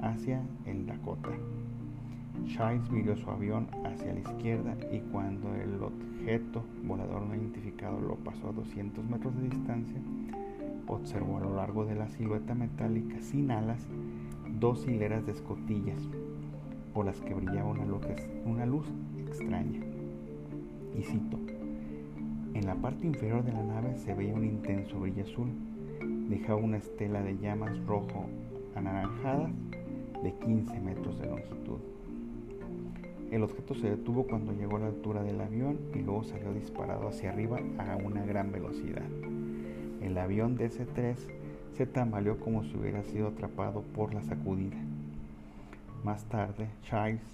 hacia 0.00 0.42
el 0.64 0.86
Dakota. 0.86 1.30
Childs 2.46 2.90
viró 2.90 3.16
su 3.16 3.30
avión 3.30 3.68
hacia 3.84 4.12
la 4.12 4.20
izquierda 4.20 4.76
y 4.92 5.00
cuando 5.12 5.54
el 5.54 5.82
objeto 5.82 6.64
volador 6.84 7.22
no 7.22 7.34
identificado 7.34 8.00
lo 8.00 8.16
pasó 8.16 8.48
a 8.48 8.52
200 8.52 9.04
metros 9.08 9.34
de 9.36 9.48
distancia, 9.48 10.00
observó 10.86 11.38
a 11.38 11.40
lo 11.40 11.56
largo 11.56 11.84
de 11.84 11.94
la 11.94 12.08
silueta 12.08 12.54
metálica 12.54 13.20
sin 13.20 13.50
alas 13.50 13.86
dos 14.58 14.86
hileras 14.86 15.26
de 15.26 15.32
escotillas 15.32 16.00
por 16.94 17.06
las 17.06 17.20
que 17.20 17.34
brillaba 17.34 17.70
una 17.70 17.84
luz, 17.84 18.06
una 18.46 18.64
luz 18.64 18.86
extraña. 19.18 19.80
Y 20.98 21.02
cito, 21.02 21.38
en 22.54 22.66
la 22.66 22.74
parte 22.76 23.06
inferior 23.06 23.44
de 23.44 23.52
la 23.52 23.62
nave 23.62 23.98
se 23.98 24.14
veía 24.14 24.34
un 24.34 24.44
intenso 24.44 24.98
brillo 24.98 25.24
azul, 25.24 25.50
dejaba 26.28 26.58
una 26.58 26.78
estela 26.78 27.22
de 27.22 27.36
llamas 27.36 27.76
rojo 27.86 28.26
anaranjadas 28.74 29.50
de 30.22 30.32
15 30.32 30.80
metros 30.80 31.18
de 31.18 31.26
longitud. 31.26 31.78
El 33.30 33.42
objeto 33.42 33.74
se 33.74 33.90
detuvo 33.90 34.26
cuando 34.26 34.52
llegó 34.52 34.76
a 34.76 34.80
la 34.80 34.86
altura 34.86 35.22
del 35.22 35.40
avión 35.40 35.78
y 35.94 35.98
luego 35.98 36.24
salió 36.24 36.54
disparado 36.54 37.08
hacia 37.08 37.30
arriba 37.30 37.58
a 37.78 37.96
una 37.96 38.24
gran 38.24 38.52
velocidad. 38.52 39.02
El 40.06 40.18
avión 40.18 40.56
DC-3 40.56 41.16
se 41.76 41.84
tambaleó 41.84 42.38
como 42.38 42.62
si 42.62 42.76
hubiera 42.76 43.02
sido 43.02 43.26
atrapado 43.26 43.82
por 43.82 44.14
la 44.14 44.22
sacudida. 44.22 44.76
Más 46.04 46.24
tarde, 46.26 46.68
Childs 46.84 47.24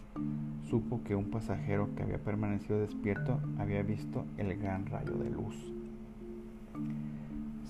supo 0.71 1.03
que 1.05 1.15
un 1.15 1.31
pasajero 1.31 1.95
que 1.95 2.03
había 2.03 2.17
permanecido 2.17 2.81
despierto 2.81 3.39
había 3.59 3.83
visto 3.83 4.25
el 4.39 4.57
gran 4.57 4.87
rayo 4.87 5.13
de 5.19 5.29
luz. 5.29 5.55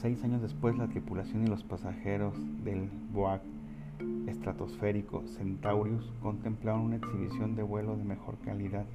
Seis 0.00 0.22
años 0.22 0.40
después, 0.40 0.78
la 0.78 0.86
tripulación 0.86 1.42
y 1.42 1.48
los 1.48 1.64
pasajeros 1.64 2.36
del 2.62 2.88
Boak 3.12 3.42
estratosférico 4.28 5.24
Centaurus 5.26 6.12
contemplaron 6.22 6.82
una 6.82 6.96
exhibición 6.96 7.56
de 7.56 7.64
vuelo 7.64 7.96
de 7.96 8.04
mejor 8.04 8.38
calidad. 8.44 8.86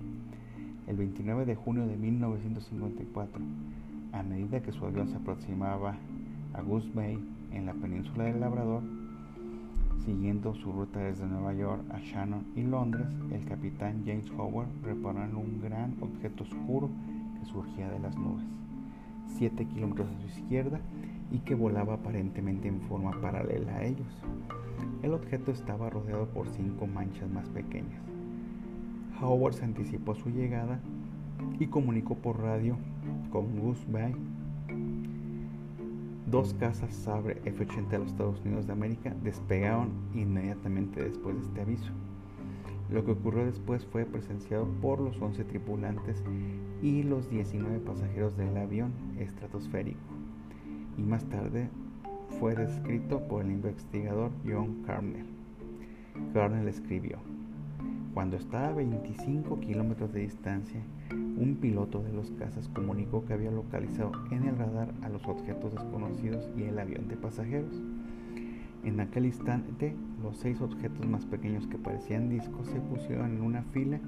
El 0.87 0.95
29 0.95 1.45
de 1.45 1.55
junio 1.55 1.85
de 1.85 1.97
1954, 1.97 3.41
a 4.11 4.23
medida 4.23 4.61
que 4.61 4.71
su 4.71 4.85
avión 4.85 5.07
se 5.09 5.15
aproximaba 5.15 5.95
a 6.53 6.61
Goose 6.61 6.91
Bay 6.93 7.17
en 7.51 7.65
la 7.65 7.73
península 7.73 8.25
del 8.25 8.39
Labrador, 8.39 8.83
Siguiendo 10.07 10.55
su 10.55 10.71
ruta 10.71 10.99
desde 10.99 11.25
Nueva 11.25 11.53
York 11.53 11.81
a 11.89 11.99
Shannon 11.99 12.45
y 12.55 12.61
Londres, 12.61 13.07
el 13.29 13.43
capitán 13.43 14.03
James 14.05 14.31
Howard 14.37 14.69
reparó 14.81 15.21
en 15.21 15.35
un 15.35 15.59
gran 15.61 15.97
objeto 15.99 16.45
oscuro 16.45 16.89
que 17.37 17.45
surgía 17.45 17.89
de 17.89 17.99
las 17.99 18.15
nubes, 18.15 18.45
7 19.35 19.65
kilómetros 19.65 20.07
a 20.07 20.21
su 20.21 20.39
izquierda 20.39 20.79
y 21.29 21.39
que 21.39 21.55
volaba 21.55 21.95
aparentemente 21.95 22.69
en 22.69 22.79
forma 22.83 23.19
paralela 23.19 23.75
a 23.75 23.83
ellos. 23.83 24.07
El 25.03 25.13
objeto 25.13 25.51
estaba 25.51 25.89
rodeado 25.89 26.27
por 26.27 26.47
cinco 26.47 26.87
manchas 26.87 27.29
más 27.29 27.49
pequeñas. 27.49 28.01
Howard 29.21 29.55
se 29.55 29.65
anticipó 29.65 30.13
a 30.13 30.15
su 30.15 30.29
llegada 30.29 30.79
y 31.59 31.67
comunicó 31.67 32.15
por 32.15 32.39
radio 32.39 32.77
con 33.31 33.59
Goose. 33.59 33.85
Dos 36.29 36.53
cazas 36.55 36.93
Sabre 36.93 37.41
F-80 37.45 37.87
de 37.87 37.99
los 37.99 38.07
Estados 38.09 38.41
Unidos 38.41 38.67
de 38.67 38.73
América 38.73 39.15
despegaron 39.23 39.89
inmediatamente 40.13 41.03
después 41.03 41.35
de 41.37 41.43
este 41.43 41.61
aviso. 41.61 41.91
Lo 42.89 43.05
que 43.05 43.11
ocurrió 43.11 43.45
después 43.45 43.85
fue 43.85 44.05
presenciado 44.05 44.65
por 44.81 44.99
los 44.99 45.21
11 45.21 45.43
tripulantes 45.45 46.23
y 46.81 47.03
los 47.03 47.29
19 47.29 47.79
pasajeros 47.79 48.35
del 48.37 48.55
avión 48.57 48.91
estratosférico 49.19 50.17
y 50.97 51.01
más 51.03 51.23
tarde 51.25 51.69
fue 52.39 52.55
descrito 52.55 53.19
por 53.27 53.43
el 53.45 53.51
investigador 53.51 54.31
John 54.45 54.83
Carnell. 54.85 55.27
Carnell 56.33 56.67
escribió, 56.67 57.19
cuando 58.13 58.37
estaba 58.37 58.69
a 58.69 58.73
25 58.73 59.59
kilómetros 59.59 60.11
de 60.11 60.21
distancia, 60.21 60.81
un 61.37 61.55
piloto 61.55 62.01
de 62.01 62.11
los 62.11 62.31
cazas 62.31 62.67
comunicó 62.69 63.25
que 63.25 63.33
había 63.33 63.51
localizado 63.51 64.11
en 64.31 64.47
el 64.47 64.57
radar 64.57 64.93
a 65.03 65.09
los 65.09 65.25
objetos 65.27 65.73
desconocidos 65.73 66.49
y 66.57 66.63
el 66.63 66.79
avión 66.79 67.07
de 67.07 67.15
pasajeros. 67.15 67.81
En 68.83 68.99
aquel 68.99 69.25
instante, 69.25 69.93
los 70.23 70.37
seis 70.37 70.61
objetos 70.61 71.05
más 71.07 71.25
pequeños 71.25 71.67
que 71.67 71.77
parecían 71.77 72.29
discos 72.29 72.67
se 72.67 72.79
pusieron 72.79 73.37
en 73.37 73.41
una 73.41 73.63
fila 73.63 73.99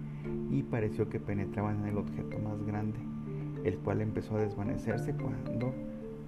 y 0.49 0.63
pareció 0.63 1.09
que 1.09 1.19
penetraban 1.19 1.81
en 1.81 1.87
el 1.87 1.97
objeto 1.97 2.39
más 2.39 2.63
grande, 2.65 2.97
el 3.63 3.77
cual 3.77 4.01
empezó 4.01 4.37
a 4.37 4.41
desvanecerse 4.41 5.13
cuando 5.13 5.73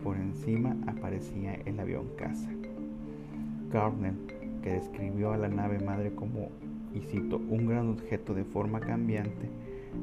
por 0.04 0.18
encima 0.18 0.76
aparecía 0.88 1.56
el 1.66 1.80
avión 1.80 2.08
caza. 2.18 2.50
Gardner, 3.72 4.14
que 4.62 4.74
describió 4.74 5.32
a 5.32 5.38
la 5.38 5.48
nave 5.48 5.80
madre 5.80 6.14
como, 6.14 6.50
y 6.94 7.00
cito, 7.00 7.38
un 7.38 7.68
gran 7.68 7.88
objeto 7.90 8.34
de 8.34 8.44
forma 8.44 8.80
cambiante, 8.80 9.50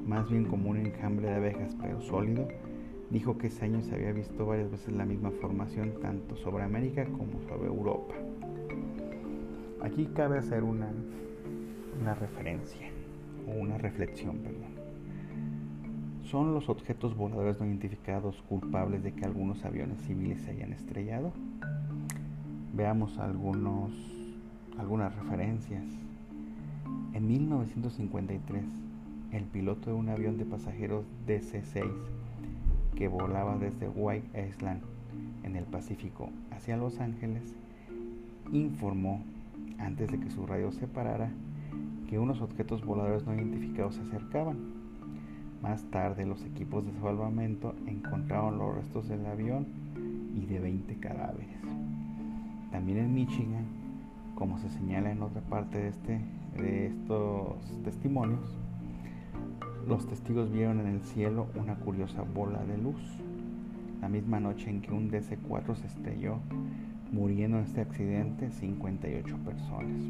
más 0.06 0.28
bien 0.30 0.44
como 0.44 0.70
un 0.70 0.78
enjambre 0.78 1.28
de 1.28 1.34
abejas 1.34 1.76
pero 1.80 2.00
sólido, 2.00 2.48
dijo 3.10 3.38
que 3.38 3.48
ese 3.48 3.64
año 3.64 3.80
se 3.82 3.94
había 3.94 4.12
visto 4.12 4.46
varias 4.46 4.70
veces 4.70 4.94
la 4.94 5.04
misma 5.04 5.30
formación 5.30 5.94
tanto 6.00 6.36
sobre 6.36 6.64
América 6.64 7.04
como 7.06 7.40
sobre 7.48 7.68
Europa. 7.68 8.14
Aquí 9.82 10.06
cabe 10.14 10.38
hacer 10.38 10.64
una, 10.64 10.90
una 12.00 12.14
referencia 12.14 12.88
o 13.46 13.52
una 13.52 13.78
reflexión, 13.78 14.38
perdón 14.38 14.78
¿Son 16.30 16.52
los 16.52 16.68
objetos 16.68 17.16
voladores 17.16 17.58
no 17.58 17.64
identificados 17.64 18.42
culpables 18.50 19.02
de 19.02 19.14
que 19.14 19.24
algunos 19.24 19.64
aviones 19.64 19.98
civiles 20.02 20.42
se 20.42 20.50
hayan 20.50 20.74
estrellado? 20.74 21.32
Veamos 22.74 23.16
algunos, 23.16 23.92
algunas 24.78 25.16
referencias. 25.16 25.86
En 27.14 27.26
1953, 27.26 28.62
el 29.32 29.44
piloto 29.44 29.90
de 29.90 29.96
un 29.96 30.08
avión 30.08 30.38
de 30.38 30.44
pasajeros 30.44 31.04
DC-6 31.26 31.90
que 32.96 33.08
volaba 33.08 33.56
desde 33.56 33.88
White 33.88 34.48
Island 34.48 34.80
en 35.44 35.56
el 35.56 35.64
Pacífico 35.64 36.30
hacia 36.50 36.76
Los 36.76 37.00
Ángeles 37.00 37.54
informó, 38.52 39.22
antes 39.78 40.10
de 40.10 40.18
que 40.18 40.30
su 40.30 40.46
radio 40.46 40.72
se 40.72 40.86
parara, 40.86 41.30
que 42.08 42.18
unos 42.18 42.40
objetos 42.40 42.84
voladores 42.84 43.26
no 43.26 43.34
identificados 43.34 43.96
se 43.96 44.02
acercaban 44.02 44.78
más 45.62 45.82
tarde, 45.90 46.24
los 46.24 46.44
equipos 46.44 46.86
de 46.86 46.92
salvamento 47.00 47.74
encontraron 47.86 48.58
los 48.58 48.76
restos 48.76 49.08
del 49.08 49.26
avión 49.26 49.66
y 50.34 50.46
de 50.46 50.60
20 50.60 50.96
cadáveres. 50.96 51.48
También 52.70 52.98
en 52.98 53.14
Michigan, 53.14 53.66
como 54.36 54.58
se 54.58 54.68
señala 54.70 55.10
en 55.10 55.20
otra 55.20 55.40
parte 55.42 55.78
de, 55.78 55.88
este, 55.88 56.20
de 56.56 56.86
estos 56.86 57.56
testimonios, 57.82 58.56
los 59.86 60.06
testigos 60.06 60.50
vieron 60.50 60.80
en 60.80 60.86
el 60.86 61.00
cielo 61.02 61.46
una 61.54 61.76
curiosa 61.76 62.22
bola 62.22 62.62
de 62.64 62.76
luz. 62.76 63.00
La 64.00 64.08
misma 64.08 64.38
noche 64.38 64.70
en 64.70 64.82
que 64.82 64.92
un 64.92 65.10
DC-4 65.10 65.74
se 65.74 65.86
estrelló, 65.86 66.38
muriendo 67.10 67.58
en 67.58 67.64
este 67.64 67.80
accidente 67.80 68.50
58 68.50 69.36
personas. 69.38 70.02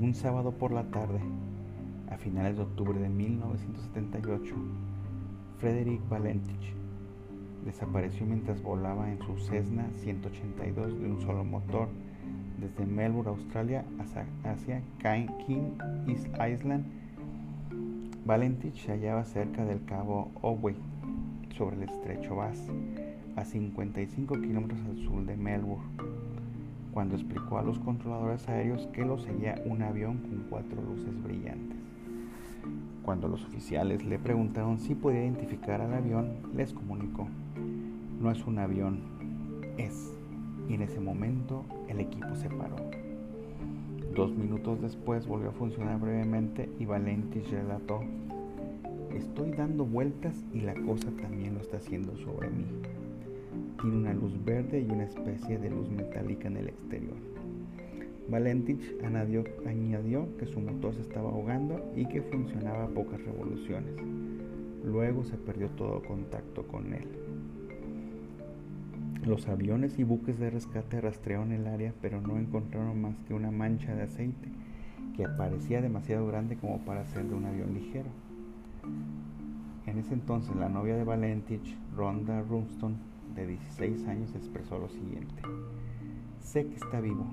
Un 0.00 0.14
sábado 0.14 0.52
por 0.52 0.72
la 0.72 0.84
tarde, 0.84 1.20
a 2.10 2.16
finales 2.16 2.56
de 2.56 2.62
octubre 2.62 2.98
de 2.98 3.08
1978, 3.08 4.54
Frederick 5.58 6.08
Valentich 6.08 6.74
desapareció 7.64 8.24
mientras 8.24 8.62
volaba 8.62 9.10
en 9.10 9.18
su 9.18 9.36
Cessna 9.38 9.86
182 9.96 10.98
de 10.98 11.06
un 11.06 11.20
solo 11.20 11.44
motor 11.44 11.88
desde 12.58 12.86
Melbourne, 12.86 13.30
Australia, 13.30 13.84
hacia 14.44 14.82
King 15.46 15.72
Island. 16.06 16.99
Valentich 18.30 18.86
se 18.86 18.92
hallaba 18.92 19.24
cerca 19.24 19.64
del 19.64 19.84
cabo 19.84 20.30
Otway, 20.40 20.76
sobre 21.58 21.74
el 21.74 21.82
estrecho 21.82 22.36
Bass, 22.36 22.62
a 23.34 23.44
55 23.44 24.40
kilómetros 24.40 24.78
al 24.88 24.98
sur 24.98 25.26
de 25.26 25.36
Melbourne, 25.36 25.90
cuando 26.92 27.16
explicó 27.16 27.58
a 27.58 27.64
los 27.64 27.80
controladores 27.80 28.48
aéreos 28.48 28.86
que 28.92 29.04
lo 29.04 29.18
seguía 29.18 29.60
un 29.64 29.82
avión 29.82 30.18
con 30.18 30.46
cuatro 30.48 30.80
luces 30.80 31.20
brillantes. 31.24 31.76
Cuando 33.02 33.26
los 33.26 33.44
oficiales 33.44 34.04
le 34.04 34.20
preguntaron 34.20 34.78
si 34.78 34.94
podía 34.94 35.24
identificar 35.24 35.80
al 35.80 35.92
avión, 35.92 36.36
les 36.54 36.72
comunicó, 36.72 37.26
no 38.20 38.30
es 38.30 38.46
un 38.46 38.60
avión, 38.60 39.00
es. 39.76 40.16
Y 40.68 40.74
en 40.74 40.82
ese 40.82 41.00
momento 41.00 41.64
el 41.88 41.98
equipo 41.98 42.36
se 42.36 42.48
paró. 42.48 42.76
Dos 44.14 44.32
minutos 44.32 44.82
después 44.82 45.24
volvió 45.26 45.50
a 45.50 45.52
funcionar 45.52 46.00
brevemente 46.00 46.68
y 46.80 46.84
Valentis 46.84 47.48
relató, 47.48 48.00
estoy 49.14 49.52
dando 49.52 49.84
vueltas 49.84 50.34
y 50.52 50.62
la 50.62 50.74
cosa 50.74 51.10
también 51.22 51.54
lo 51.54 51.60
está 51.60 51.76
haciendo 51.76 52.16
sobre 52.16 52.50
mí. 52.50 52.66
Tiene 53.80 53.96
una 53.96 54.12
luz 54.12 54.32
verde 54.44 54.80
y 54.80 54.90
una 54.90 55.04
especie 55.04 55.58
de 55.58 55.70
luz 55.70 55.88
metálica 55.90 56.48
en 56.48 56.56
el 56.56 56.68
exterior. 56.68 57.16
Valentich 58.28 58.96
añadió, 59.04 59.44
que 60.38 60.46
su 60.46 60.60
motor 60.60 60.94
se 60.94 61.02
estaba 61.02 61.30
ahogando 61.30 61.80
y 61.96 62.04
que 62.06 62.22
funcionaba 62.22 62.84
a 62.84 62.88
pocas 62.88 63.20
revoluciones. 63.24 63.94
Luego 64.84 65.24
se 65.24 65.36
perdió 65.36 65.68
todo 65.70 66.02
contacto 66.02 66.64
con 66.64 66.92
él. 66.94 67.06
Los 69.24 69.48
aviones 69.48 69.98
y 69.98 70.04
buques 70.04 70.38
de 70.38 70.50
rescate 70.50 71.00
rastrearon 71.00 71.52
el 71.52 71.66
área, 71.66 71.92
pero 72.00 72.20
no 72.20 72.38
encontraron 72.38 73.00
más 73.00 73.16
que 73.26 73.34
una 73.34 73.50
mancha 73.50 73.94
de 73.94 74.02
aceite 74.02 74.48
que 75.16 75.28
parecía 75.28 75.82
demasiado 75.82 76.26
grande 76.26 76.56
como 76.56 76.78
para 76.84 77.04
ser 77.06 77.26
de 77.26 77.34
un 77.34 77.44
avión 77.44 77.74
ligero. 77.74 78.08
En 79.86 79.98
ese 79.98 80.14
entonces, 80.14 80.56
la 80.56 80.68
novia 80.68 80.96
de 80.96 81.04
Valentich, 81.04 81.76
Rhonda 81.96 82.42
Rumston, 82.42 82.96
de 83.34 83.46
16 83.46 84.06
años, 84.08 84.34
expresó 84.34 84.78
lo 84.78 84.88
siguiente: 84.88 85.42
Sé 86.40 86.66
que 86.66 86.76
está 86.76 87.00
vivo, 87.00 87.26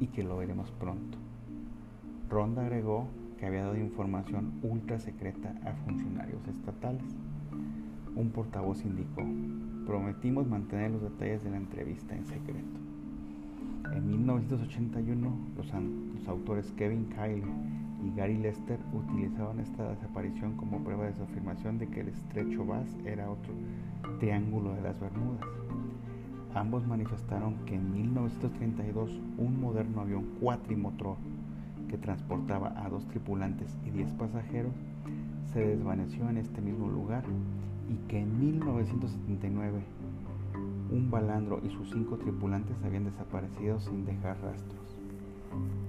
y 0.00 0.08
que 0.08 0.22
lo 0.22 0.36
veremos 0.36 0.70
pronto. 0.72 1.18
Ronda 2.28 2.62
agregó 2.62 3.08
que 3.38 3.46
había 3.46 3.62
dado 3.62 3.76
información 3.76 4.58
ultra 4.62 4.98
secreta 4.98 5.54
a 5.64 5.72
funcionarios 5.84 6.46
estatales. 6.48 7.04
Un 8.16 8.30
portavoz 8.30 8.84
indicó, 8.84 9.22
prometimos 9.86 10.46
mantener 10.46 10.90
los 10.90 11.02
detalles 11.02 11.44
de 11.44 11.50
la 11.50 11.56
entrevista 11.56 12.16
en 12.16 12.26
secreto. 12.26 12.78
En 13.94 14.06
1981, 14.06 15.30
los, 15.56 16.28
autores 16.28 16.70
Kevin 16.72 17.06
Kyle 17.06 17.42
y 18.04 18.14
Gary 18.14 18.36
Lester 18.36 18.78
utilizaron 18.92 19.60
esta 19.60 19.88
desaparición 19.88 20.56
como 20.56 20.84
prueba 20.84 21.06
de 21.06 21.14
su 21.14 21.22
afirmación 21.22 21.78
de 21.78 21.88
que 21.88 22.00
el 22.00 22.08
estrecho 22.08 22.66
Bass 22.66 22.86
era 23.06 23.30
otro 23.30 23.54
triángulo 24.20 24.74
de 24.74 24.82
las 24.82 25.00
Bermudas. 25.00 25.40
Ambos 26.54 26.86
manifestaron 26.86 27.54
que 27.64 27.76
en 27.76 27.92
1932 27.92 29.10
un 29.38 29.60
moderno 29.60 30.02
avión 30.02 30.26
cuatrimotor 30.40 31.16
que 31.88 31.96
transportaba 31.96 32.74
a 32.76 32.88
dos 32.88 33.06
tripulantes 33.08 33.78
y 33.86 33.90
diez 33.90 34.12
pasajeros 34.12 34.74
se 35.52 35.60
desvaneció 35.60 36.28
en 36.28 36.36
este 36.36 36.60
mismo 36.60 36.88
lugar 36.88 37.24
y 37.88 37.96
que 38.08 38.20
en 38.20 38.38
1979 38.38 39.82
un 40.90 41.10
balandro 41.10 41.60
y 41.62 41.70
sus 41.70 41.90
cinco 41.90 42.16
tripulantes 42.16 42.76
habían 42.84 43.04
desaparecido 43.04 43.80
sin 43.80 44.04
dejar 44.04 44.40
rastros. 44.40 44.96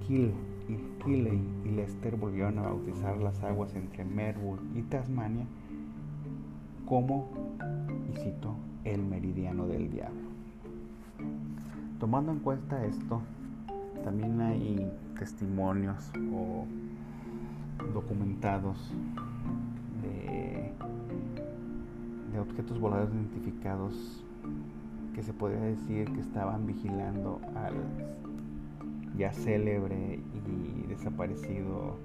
Kill 0.06 0.32
y 0.68 1.02
Killey 1.02 1.42
y 1.64 1.68
Lester 1.70 2.16
volvieron 2.16 2.58
a 2.58 2.62
bautizar 2.62 3.16
las 3.18 3.42
aguas 3.42 3.74
entre 3.74 4.04
Melbourne 4.04 4.78
y 4.78 4.82
Tasmania 4.82 5.46
como, 6.86 7.30
y 8.12 8.18
cito, 8.18 8.56
el 8.84 9.04
meridiano 9.04 9.66
del 9.66 9.90
diablo. 9.90 10.28
Tomando 12.00 12.32
en 12.32 12.40
cuenta 12.40 12.84
esto, 12.84 13.22
también 14.02 14.40
hay 14.40 14.90
testimonios 15.18 16.10
o 16.34 16.66
documentados 17.94 18.92
de, 20.02 20.69
de 22.32 22.40
objetos 22.40 22.78
voladores 22.78 23.14
identificados 23.14 24.24
que 25.14 25.22
se 25.22 25.32
podría 25.32 25.60
decir 25.60 26.10
que 26.12 26.20
estaban 26.20 26.66
vigilando 26.66 27.40
al 27.56 27.74
ya 29.16 29.32
célebre 29.32 30.20
y 30.34 30.86
desaparecido 30.88 31.96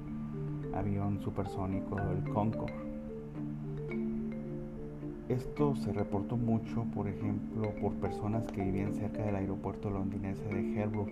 avión 0.73 1.19
supersónico, 1.21 1.97
el 1.99 2.33
Concorde. 2.33 2.73
Esto 5.29 5.75
se 5.75 5.91
reportó 5.91 6.37
mucho, 6.37 6.85
por 6.93 7.07
ejemplo, 7.07 7.73
por 7.81 7.93
personas 7.93 8.45
que 8.51 8.63
vivían 8.63 8.93
cerca 8.93 9.23
del 9.23 9.35
aeropuerto 9.35 9.89
londinense 9.89 10.43
de 10.43 10.73
Heathrow, 10.73 11.07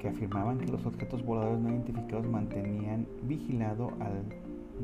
que 0.00 0.08
afirmaban 0.08 0.58
que 0.58 0.66
los 0.66 0.84
objetos 0.84 1.24
voladores 1.24 1.60
no 1.60 1.68
identificados 1.68 2.26
mantenían 2.26 3.06
vigilado 3.22 3.92
al 4.00 4.24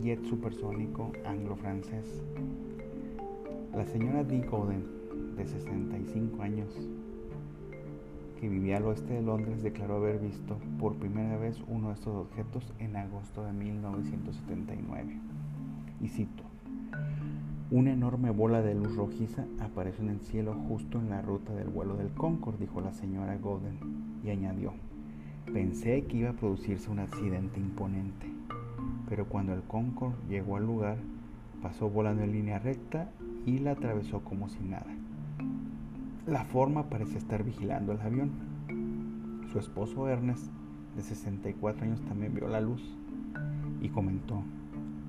jet 0.02 0.24
supersónico 0.24 1.12
anglo-francés. 1.24 2.22
La 3.74 3.84
señora 3.84 4.24
Dee 4.24 4.46
Goden, 4.46 4.84
de 5.36 5.46
65 5.46 6.42
años, 6.42 6.68
que 8.40 8.48
vivía 8.48 8.76
al 8.76 8.84
oeste 8.84 9.14
de 9.14 9.22
Londres, 9.22 9.62
declaró 9.62 9.96
haber 9.96 10.18
visto 10.18 10.58
por 10.78 10.94
primera 10.94 11.36
vez 11.36 11.62
uno 11.68 11.88
de 11.88 11.94
estos 11.94 12.14
objetos 12.14 12.72
en 12.78 12.96
agosto 12.96 13.44
de 13.44 13.52
1979. 13.52 15.20
Y 16.00 16.08
cito, 16.08 16.44
una 17.70 17.92
enorme 17.92 18.30
bola 18.30 18.62
de 18.62 18.74
luz 18.74 18.96
rojiza 18.96 19.44
apareció 19.60 20.04
en 20.04 20.10
el 20.10 20.20
cielo 20.20 20.54
justo 20.68 20.98
en 20.98 21.10
la 21.10 21.20
ruta 21.20 21.52
del 21.54 21.68
vuelo 21.68 21.96
del 21.96 22.10
Concorde, 22.10 22.58
dijo 22.60 22.80
la 22.80 22.92
señora 22.92 23.36
Golden, 23.36 23.78
y 24.24 24.30
añadió, 24.30 24.72
pensé 25.52 26.04
que 26.04 26.18
iba 26.18 26.30
a 26.30 26.34
producirse 26.34 26.90
un 26.90 27.00
accidente 27.00 27.60
imponente, 27.60 28.26
pero 29.08 29.26
cuando 29.26 29.52
el 29.52 29.62
Concorde 29.62 30.16
llegó 30.28 30.56
al 30.56 30.66
lugar, 30.66 30.98
pasó 31.62 31.88
volando 31.88 32.22
en 32.22 32.32
línea 32.32 32.58
recta 32.58 33.10
y 33.46 33.58
la 33.58 33.72
atravesó 33.72 34.20
como 34.20 34.48
si 34.48 34.60
nada. 34.60 34.94
La 36.26 36.44
forma 36.44 36.84
parecía 36.84 37.18
estar 37.18 37.42
vigilando 37.42 37.92
el 37.92 38.00
avión. 38.00 38.30
Su 39.50 39.58
esposo 39.58 40.08
Ernest, 40.08 40.46
de 40.94 41.02
64 41.02 41.84
años, 41.84 42.02
también 42.02 42.34
vio 42.34 42.48
la 42.48 42.60
luz 42.60 42.82
y 43.80 43.88
comentó, 43.88 44.42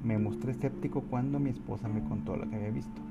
me 0.03 0.17
mostré 0.17 0.51
escéptico 0.51 1.01
cuando 1.01 1.39
mi 1.39 1.49
esposa 1.49 1.87
me 1.87 2.03
contó 2.03 2.37
lo 2.37 2.49
que 2.49 2.55
había 2.55 2.71
visto. 2.71 3.01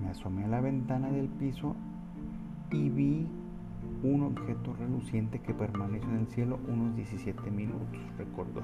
Me 0.00 0.10
asomé 0.10 0.44
a 0.44 0.48
la 0.48 0.60
ventana 0.60 1.10
del 1.10 1.28
piso 1.28 1.74
y 2.70 2.88
vi 2.90 3.26
un 4.02 4.22
objeto 4.22 4.74
reluciente 4.74 5.40
que 5.40 5.52
permaneció 5.52 6.08
en 6.10 6.18
el 6.18 6.26
cielo 6.28 6.58
unos 6.68 6.94
17 6.96 7.50
minutos, 7.50 7.98
recordó. 8.16 8.62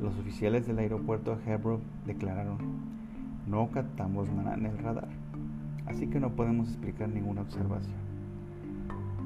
Los 0.00 0.18
oficiales 0.18 0.66
del 0.66 0.78
aeropuerto 0.78 1.36
de 1.36 1.52
Hebron 1.52 1.80
declararon, 2.04 2.58
no 3.46 3.70
captamos 3.70 4.28
nada 4.28 4.54
en 4.54 4.66
el 4.66 4.78
radar, 4.78 5.08
así 5.86 6.06
que 6.08 6.20
no 6.20 6.30
podemos 6.32 6.68
explicar 6.68 7.08
ninguna 7.08 7.42
observación. 7.42 7.96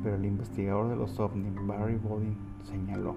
Pero 0.03 0.15
el 0.15 0.25
investigador 0.25 0.89
de 0.89 0.97
los 0.97 1.19
ovni, 1.19 1.51
Barry 1.67 1.97
Bodin, 1.97 2.37
señaló, 2.63 3.17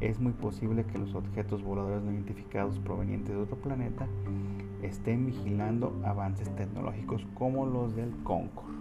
es 0.00 0.20
muy 0.20 0.32
posible 0.32 0.84
que 0.84 0.98
los 0.98 1.14
objetos 1.14 1.62
voladores 1.62 2.02
no 2.02 2.12
identificados 2.12 2.78
provenientes 2.80 3.34
de 3.34 3.40
otro 3.40 3.56
planeta 3.56 4.06
estén 4.82 5.26
vigilando 5.26 5.98
avances 6.04 6.54
tecnológicos 6.56 7.26
como 7.34 7.64
los 7.64 7.96
del 7.96 8.10
Concorde. 8.22 8.76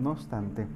No 0.00 0.10
obstante, 0.10 0.66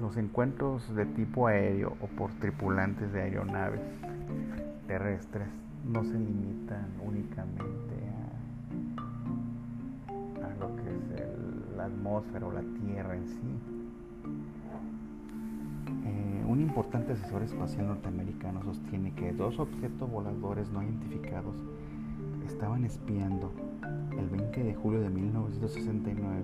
los 0.00 0.16
encuentros 0.16 0.94
de 0.94 1.04
tipo 1.06 1.46
aéreo 1.46 1.96
o 2.00 2.06
por 2.06 2.30
tripulantes 2.32 3.12
de 3.12 3.22
aeronaves 3.22 3.80
terrestres 4.86 5.48
no 5.86 6.02
se 6.02 6.18
limitan 6.18 6.86
únicamente 7.04 7.94
a, 10.42 10.54
lo 10.58 10.76
que 10.76 10.82
es 10.82 11.76
la 11.76 11.84
atmósfera 11.84 12.46
o 12.46 12.52
la 12.52 12.62
Tierra 12.62 13.16
en 13.16 13.26
sí. 13.28 13.40
Un 16.50 16.60
importante 16.60 17.12
asesor 17.12 17.44
espacial 17.44 17.86
norteamericano 17.86 18.64
sostiene 18.64 19.12
que 19.14 19.32
dos 19.32 19.60
objetos 19.60 20.10
voladores 20.10 20.68
no 20.72 20.82
identificados 20.82 21.54
estaban 22.44 22.84
espiando 22.84 23.52
el 24.18 24.28
20 24.28 24.64
de 24.64 24.74
julio 24.74 25.00
de 25.00 25.10
1969, 25.10 26.42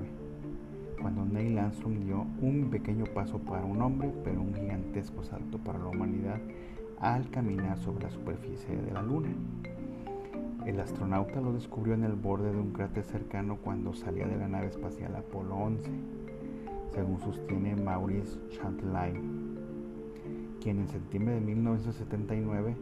cuando 1.01 1.25
Neil 1.25 1.59
Armstrong 1.59 2.05
dio 2.05 2.27
un 2.41 2.69
pequeño 2.71 3.05
paso 3.07 3.39
para 3.39 3.65
un 3.65 3.83
hombre, 3.83 4.13
pero 4.25 4.41
un 4.41 4.55
gigantesco 4.55 5.23
salto 5.23 5.59
para 5.59 5.79
la 5.79 5.87
humanidad 5.87 6.41
al 7.01 7.29
caminar 7.31 7.79
sobre 7.79 8.05
la 8.05 8.11
superficie 8.11 8.77
de 8.77 8.93
la 8.93 9.03
Luna. 9.03 9.29
El 10.65 10.81
astronauta 10.81 11.41
lo 11.41 11.53
descubrió 11.53 11.95
en 11.95 12.05
el 12.05 12.15
borde 12.15 12.53
de 12.53 12.59
un 12.59 12.73
cráter 12.73 13.05
cercano 13.05 13.59
cuando 13.63 13.95
salía 13.95 14.27
de 14.27 14.37
la 14.37 14.49
nave 14.49 14.69
espacial 14.69 15.15
Apolo 15.15 15.55
11, 15.55 15.91
según 16.93 17.21
sostiene 17.21 17.77
Maurice 17.77 18.39
Chatelain 18.51 19.47
quien 20.67 20.81
en 20.81 20.89
septiembre 20.89 21.35
de 21.35 21.41
1979, 21.43 22.75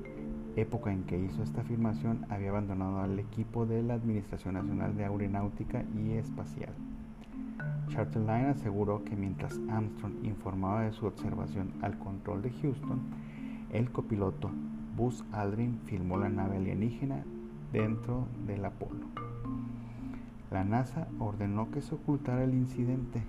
época 0.56 0.90
en 0.90 1.02
que 1.02 1.18
hizo 1.18 1.42
esta 1.42 1.60
afirmación, 1.60 2.24
había 2.30 2.48
abandonado 2.48 3.00
al 3.00 3.18
equipo 3.18 3.66
de 3.66 3.82
la 3.82 3.92
Administración 3.92 4.54
Nacional 4.54 4.96
de 4.96 5.04
Aeronáutica 5.04 5.84
y 5.94 6.12
Espacial. 6.12 6.72
Charterline 7.94 8.48
aseguró 8.48 9.04
que 9.04 9.14
mientras 9.14 9.60
Armstrong 9.70 10.24
informaba 10.24 10.82
de 10.82 10.92
su 10.92 11.06
observación 11.06 11.72
al 11.80 11.96
control 11.98 12.42
de 12.42 12.50
Houston, 12.50 13.00
el 13.70 13.92
copiloto 13.92 14.50
Buzz 14.96 15.22
Aldrin 15.30 15.78
filmó 15.84 16.18
la 16.18 16.28
nave 16.28 16.56
alienígena 16.56 17.24
dentro 17.72 18.26
del 18.48 18.64
Apolo. 18.64 19.06
La 20.50 20.64
NASA 20.64 21.06
ordenó 21.20 21.70
que 21.70 21.82
se 21.82 21.94
ocultara 21.94 22.42
el 22.42 22.54
incidente, 22.54 23.22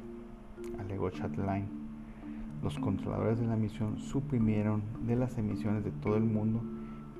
alegó 0.79 1.11
Chatelain 1.11 1.85
los 2.63 2.79
controladores 2.79 3.39
de 3.39 3.45
la 3.45 3.55
misión 3.55 3.99
suprimieron 3.99 4.81
de 5.05 5.15
las 5.15 5.37
emisiones 5.37 5.83
de 5.83 5.91
todo 5.91 6.15
el 6.15 6.23
mundo 6.23 6.63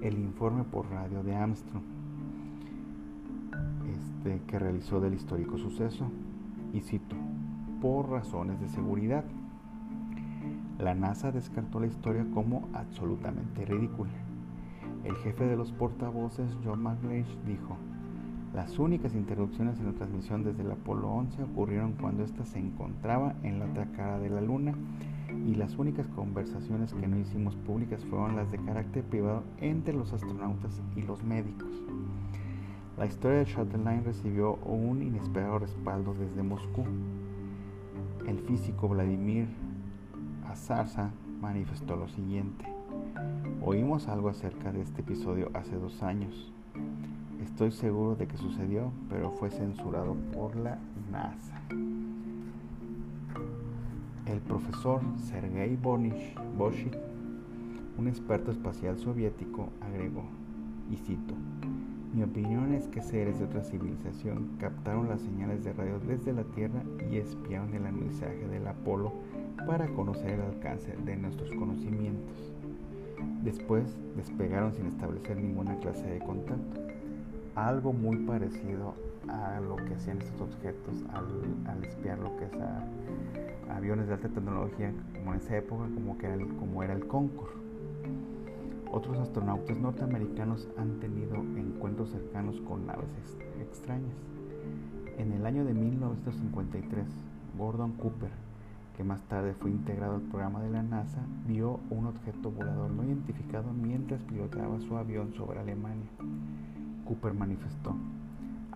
el 0.02 0.18
informe 0.18 0.64
por 0.64 0.90
radio 0.90 1.22
de 1.22 1.36
Armstrong 1.36 1.84
este, 3.94 4.42
que 4.48 4.58
realizó 4.58 5.00
del 5.00 5.14
histórico 5.14 5.60
suceso. 5.60 6.10
Y 6.74 6.82
cito, 6.82 7.16
por 7.82 8.10
razones 8.10 8.60
de 8.60 8.68
seguridad. 8.70 9.24
La 10.80 10.94
NASA 10.94 11.32
descartó 11.32 11.80
la 11.80 11.88
historia 11.88 12.26
como 12.34 12.68
absolutamente 12.74 13.66
ridícula. 13.66 14.12
El 15.04 15.16
jefe 15.18 15.46
de 15.46 15.56
los 15.56 15.72
portavoces, 15.72 16.58
John 16.64 16.84
McLeish, 16.84 17.38
dijo, 17.46 17.78
las 18.54 18.80
únicas 18.80 19.14
interrupciones 19.16 19.80
en 19.80 19.88
la 19.88 19.92
transmisión 19.92 20.44
desde 20.44 20.64
el 20.64 20.72
Apolo 20.72 21.10
11 21.10 21.44
ocurrieron 21.44 21.94
cuando 21.94 22.24
ésta 22.24 22.46
se 22.46 22.58
encontraba 22.58 23.36
en 23.44 23.60
la 23.60 23.66
otra 23.66 23.86
cara 23.92 24.18
de 24.20 24.30
la 24.30 24.42
Luna 24.42 24.74
y 25.46 25.56
las 25.56 25.78
únicas 25.78 26.08
conversaciones 26.16 26.94
que 26.94 27.08
no 27.08 27.18
hicimos 27.18 27.56
públicas 27.58 28.06
fueron 28.06 28.36
las 28.36 28.50
de 28.52 28.58
carácter 28.60 29.04
privado 29.04 29.44
entre 29.60 29.94
los 29.94 30.14
astronautas 30.14 30.82
y 30.96 31.02
los 31.02 31.24
médicos. 31.24 31.70
La 32.98 33.06
historia 33.06 33.40
de 33.40 33.46
Shuttle 33.46 34.02
recibió 34.06 34.54
un 34.64 35.02
inesperado 35.02 35.60
respaldo 35.60 36.14
desde 36.14 36.42
Moscú. 36.42 36.86
El 38.28 38.40
físico 38.40 38.88
Vladimir 38.88 39.48
Azarza 40.48 41.12
manifestó 41.42 41.96
lo 41.96 42.08
siguiente. 42.08 42.66
Oímos 43.62 44.08
algo 44.08 44.30
acerca 44.30 44.72
de 44.72 44.82
este 44.82 45.02
episodio 45.02 45.52
hace 45.54 45.76
dos 45.76 46.02
años. 46.02 46.52
Estoy 47.44 47.72
seguro 47.72 48.16
de 48.16 48.28
que 48.28 48.38
sucedió, 48.38 48.92
pero 49.10 49.30
fue 49.30 49.52
censurado 49.52 50.16
por 50.34 50.56
la 50.56 50.80
NASA. 51.12 51.62
El 54.26 54.40
profesor 54.42 55.02
Sergei 55.18 55.78
Boschik, 55.78 56.98
un 58.00 58.08
experto 58.08 58.50
espacial 58.50 58.98
soviético, 58.98 59.70
agregó, 59.82 60.24
y 60.90 60.98
cito, 60.98 61.36
mi 62.16 62.24
opinión 62.24 62.74
es 62.74 62.88
que 62.88 63.02
seres 63.02 63.40
de 63.40 63.46
otra 63.46 63.62
civilización 63.62 64.56
captaron 64.58 65.10
las 65.10 65.20
señales 65.20 65.66
de 65.66 65.74
radio 65.74 66.00
desde 66.00 66.32
la 66.32 66.46
Tierra 66.46 66.82
y 67.12 67.18
espiaron 67.18 67.74
el 67.74 67.92
mensaje 67.92 68.48
del 68.48 68.66
Apolo 68.68 69.12
para 69.68 69.86
conocer 69.88 70.32
el 70.32 70.42
alcance 70.42 70.96
de 71.04 71.18
nuestros 71.18 71.50
conocimientos. 71.52 72.54
Después 73.44 73.98
despegaron 74.16 74.74
sin 74.74 74.86
establecer 74.86 75.36
ninguna 75.36 75.78
clase 75.80 76.08
de 76.08 76.20
contacto. 76.20 76.80
Algo 77.54 77.92
muy 77.92 78.16
parecido 78.26 78.94
a 79.28 79.60
lo 79.60 79.76
que 79.76 79.96
hacían 79.96 80.22
estos 80.22 80.40
objetos 80.40 81.04
al, 81.14 81.84
espiar 81.84 82.18
lo 82.20 82.38
que 82.38 82.46
es 82.46 82.54
a, 82.54 83.76
aviones 83.76 84.08
de 84.08 84.14
alta 84.14 84.30
tecnología 84.30 84.94
como 85.18 85.34
en 85.34 85.40
esa 85.42 85.58
época 85.58 85.84
como, 85.94 86.18
que 86.18 86.28
era 86.28 86.36
el, 86.36 86.48
como 86.56 86.82
era 86.82 86.94
el 86.94 87.06
Concorde. 87.08 87.65
Otros 88.96 89.18
astronautas 89.18 89.78
norteamericanos 89.78 90.70
han 90.78 91.02
tenido 91.02 91.36
encuentros 91.36 92.12
cercanos 92.12 92.62
con 92.62 92.88
naves 92.88 93.10
extrañas. 93.60 94.16
En 95.18 95.34
el 95.34 95.46
año 95.46 95.66
de 95.66 95.74
1953, 95.74 97.06
Gordon 97.58 97.92
Cooper, 97.98 98.30
que 98.96 99.04
más 99.04 99.22
tarde 99.24 99.54
fue 99.54 99.72
integrado 99.72 100.16
al 100.16 100.22
programa 100.22 100.62
de 100.62 100.70
la 100.70 100.82
NASA, 100.82 101.20
vio 101.46 101.82
un 101.90 102.06
objeto 102.06 102.52
volador 102.52 102.90
no 102.90 103.04
identificado 103.04 103.74
mientras 103.74 104.22
pilotaba 104.22 104.80
su 104.80 104.96
avión 104.96 105.34
sobre 105.34 105.60
Alemania. 105.60 106.08
Cooper 107.04 107.34
manifestó, 107.34 107.94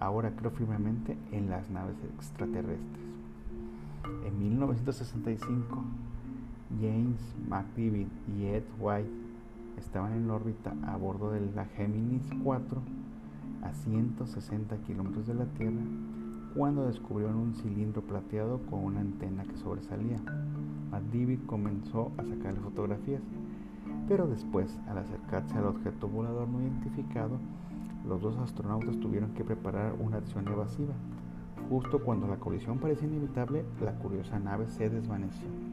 ahora 0.02 0.32
creo 0.36 0.52
firmemente 0.52 1.18
en 1.32 1.50
las 1.50 1.70
naves 1.70 1.96
extraterrestres. 2.18 3.06
En 4.28 4.38
1965, 4.38 5.82
James 6.82 7.36
McDivitt 7.48 8.10
y 8.38 8.48
Ed 8.48 8.64
White 8.82 9.19
estaban 9.80 10.14
en 10.14 10.30
órbita 10.30 10.74
a 10.86 10.96
bordo 10.98 11.32
de 11.32 11.42
la 11.56 11.66
Gemini 11.66 12.22
4 12.44 12.82
a 13.64 13.74
160 13.74 14.78
kilómetros 14.78 15.28
de 15.28 15.34
la 15.34 15.46
Tierra 15.46 15.82
cuando 16.56 16.88
descubrieron 16.88 17.36
un 17.36 17.56
cilindro 17.56 18.02
plateado 18.02 18.60
con 18.70 18.84
una 18.84 19.02
antena 19.02 19.44
que 19.44 19.58
sobresalía. 19.58 20.20
McDivitt 20.92 21.46
comenzó 21.46 22.12
a 22.18 22.26
sacarle 22.26 22.60
fotografías, 22.60 23.22
pero 24.08 24.28
después, 24.28 24.78
al 24.88 24.98
acercarse 24.98 25.58
al 25.58 25.68
objeto 25.68 26.08
volador 26.08 26.48
no 26.48 26.62
identificado, 26.62 27.38
los 28.08 28.22
dos 28.22 28.38
astronautas 28.38 29.00
tuvieron 29.00 29.34
que 29.34 29.44
preparar 29.44 29.94
una 30.00 30.18
acción 30.18 30.48
evasiva. 30.48 30.94
Justo 31.70 32.00
cuando 32.04 32.28
la 32.28 32.38
colisión 32.38 32.80
parecía 32.80 33.08
inevitable, 33.08 33.64
la 33.82 33.94
curiosa 33.94 34.40
nave 34.40 34.68
se 34.68 34.90
desvaneció. 34.90 35.69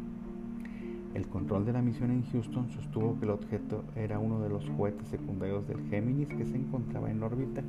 El 1.17 1.29
control 1.29 1.65
de 1.65 1.73
la 1.73 1.81
misión 1.81 2.11
en 2.11 2.25
Houston 2.31 2.69
sostuvo 2.69 3.19
que 3.19 3.25
el 3.25 3.31
objeto 3.31 3.85
era 3.97 4.19
uno 4.19 4.39
de 4.39 4.51
los 4.51 4.69
cohetes 4.73 5.09
secundarios 5.09 5.67
del 5.67 5.83
Géminis 5.89 6.29
que 6.29 6.45
se 6.45 6.59
encontraba 6.59 7.11
en 7.11 7.23
órbita 7.23 7.63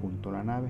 junto 0.00 0.28
a 0.28 0.34
la 0.34 0.44
nave. 0.44 0.68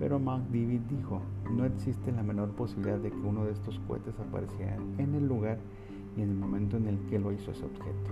Pero 0.00 0.18
David 0.18 0.80
dijo, 0.90 1.22
no 1.52 1.64
existe 1.64 2.10
la 2.10 2.24
menor 2.24 2.48
posibilidad 2.56 2.98
de 2.98 3.12
que 3.12 3.20
uno 3.20 3.44
de 3.44 3.52
estos 3.52 3.78
cohetes 3.86 4.18
apareciera 4.18 4.78
en 4.98 5.14
el 5.14 5.28
lugar 5.28 5.58
y 6.16 6.22
en 6.22 6.30
el 6.30 6.34
momento 6.34 6.76
en 6.76 6.88
el 6.88 6.98
que 7.06 7.20
lo 7.20 7.30
hizo 7.30 7.52
ese 7.52 7.66
objeto. 7.66 8.10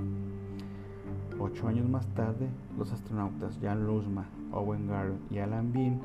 Ocho 1.40 1.66
años 1.66 1.88
más 1.88 2.06
tarde, 2.14 2.46
los 2.78 2.92
astronautas 2.92 3.58
Jan 3.60 3.88
Lusma, 3.88 4.28
Owen 4.52 4.86
Garrett 4.86 5.32
y 5.32 5.38
Alan 5.38 5.72
Bean 5.72 6.00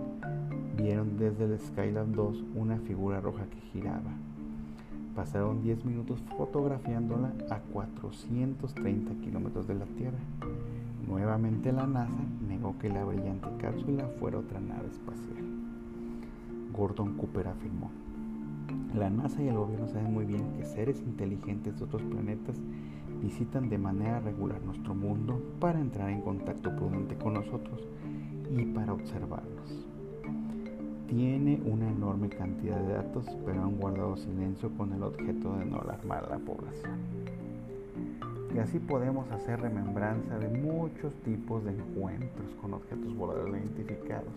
vieron 0.75 1.19
desde 1.19 1.45
el 1.45 1.59
Skylab 1.59 2.07
2 2.07 2.45
una 2.55 2.79
figura 2.79 3.21
roja 3.21 3.45
que 3.45 3.61
giraba. 3.71 4.20
Pasaron 5.15 5.61
10 5.61 5.85
minutos 5.85 6.21
fotografiándola 6.37 7.33
a 7.49 7.59
430 7.59 9.13
kilómetros 9.15 9.67
de 9.67 9.75
la 9.75 9.85
Tierra. 9.85 10.17
Nuevamente 11.05 11.73
la 11.73 11.85
NASA 11.85 12.23
negó 12.47 12.77
que 12.79 12.89
la 12.89 13.03
brillante 13.03 13.49
cápsula 13.59 14.07
fuera 14.19 14.39
otra 14.39 14.61
nave 14.61 14.87
espacial. 14.87 15.43
Gordon 16.71 17.17
Cooper 17.17 17.49
afirmó, 17.49 17.91
la 18.95 19.09
NASA 19.09 19.41
y 19.41 19.49
el 19.49 19.57
gobierno 19.57 19.87
saben 19.87 20.13
muy 20.13 20.25
bien 20.25 20.53
que 20.57 20.65
seres 20.65 21.01
inteligentes 21.01 21.77
de 21.77 21.85
otros 21.85 22.01
planetas 22.03 22.57
visitan 23.21 23.69
de 23.69 23.77
manera 23.77 24.19
regular 24.19 24.61
nuestro 24.63 24.95
mundo 24.95 25.41
para 25.59 25.79
entrar 25.79 26.09
en 26.09 26.21
contacto 26.21 26.75
prudente 26.75 27.15
con 27.17 27.33
nosotros 27.33 27.81
y 28.49 28.65
para 28.65 28.93
observarnos. 28.93 29.90
Tiene 31.11 31.61
una 31.65 31.91
enorme 31.91 32.29
cantidad 32.29 32.77
de 32.77 32.93
datos, 32.93 33.25
pero 33.45 33.61
han 33.61 33.75
guardado 33.75 34.15
silencio 34.15 34.69
con 34.77 34.93
el 34.93 35.03
objeto 35.03 35.57
de 35.57 35.65
no 35.65 35.81
alarmar 35.81 36.23
a 36.23 36.29
la 36.29 36.37
población. 36.37 36.99
Y 38.55 38.59
así 38.59 38.79
podemos 38.79 39.29
hacer 39.29 39.59
remembranza 39.59 40.39
de 40.39 40.47
muchos 40.47 41.13
tipos 41.15 41.65
de 41.65 41.71
encuentros 41.71 42.55
con 42.61 42.75
objetos 42.75 43.13
voladores 43.13 43.61
identificados. 43.61 44.31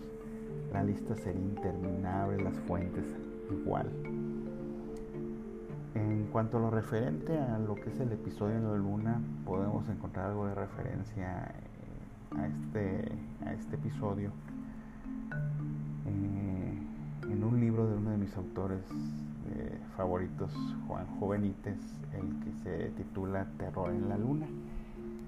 La 0.73 0.83
lista 0.83 1.15
sería 1.15 1.41
interminable, 1.41 2.43
las 2.43 2.59
fuentes 2.67 3.05
igual. 3.49 3.89
En 5.93 6.27
cuanto 6.29 6.57
a 6.57 6.59
lo 6.59 6.71
referente 6.71 7.39
a 7.39 7.57
lo 7.57 7.75
que 7.75 7.89
es 7.89 8.01
el 8.01 8.11
episodio 8.11 8.55
de 8.55 8.67
la 8.67 8.75
luna, 8.75 9.21
podemos 9.45 9.87
encontrar 9.87 10.25
algo 10.25 10.45
de 10.47 10.55
referencia 10.55 11.55
a 12.37 12.47
este, 12.47 13.13
a 13.45 13.53
este 13.53 13.75
episodio 13.77 14.33
en 17.29 17.43
un 17.43 17.59
libro 17.59 17.87
de 17.87 17.95
uno 17.95 18.11
de 18.11 18.17
mis 18.17 18.35
autores 18.37 18.83
eh, 19.55 19.77
favoritos, 19.95 20.51
Juan 20.87 21.05
Jovenites, 21.19 21.79
el 22.13 22.39
que 22.43 22.51
se 22.63 22.89
titula 22.91 23.45
Terror 23.57 23.91
en 23.91 24.09
la 24.09 24.17
Luna, 24.17 24.47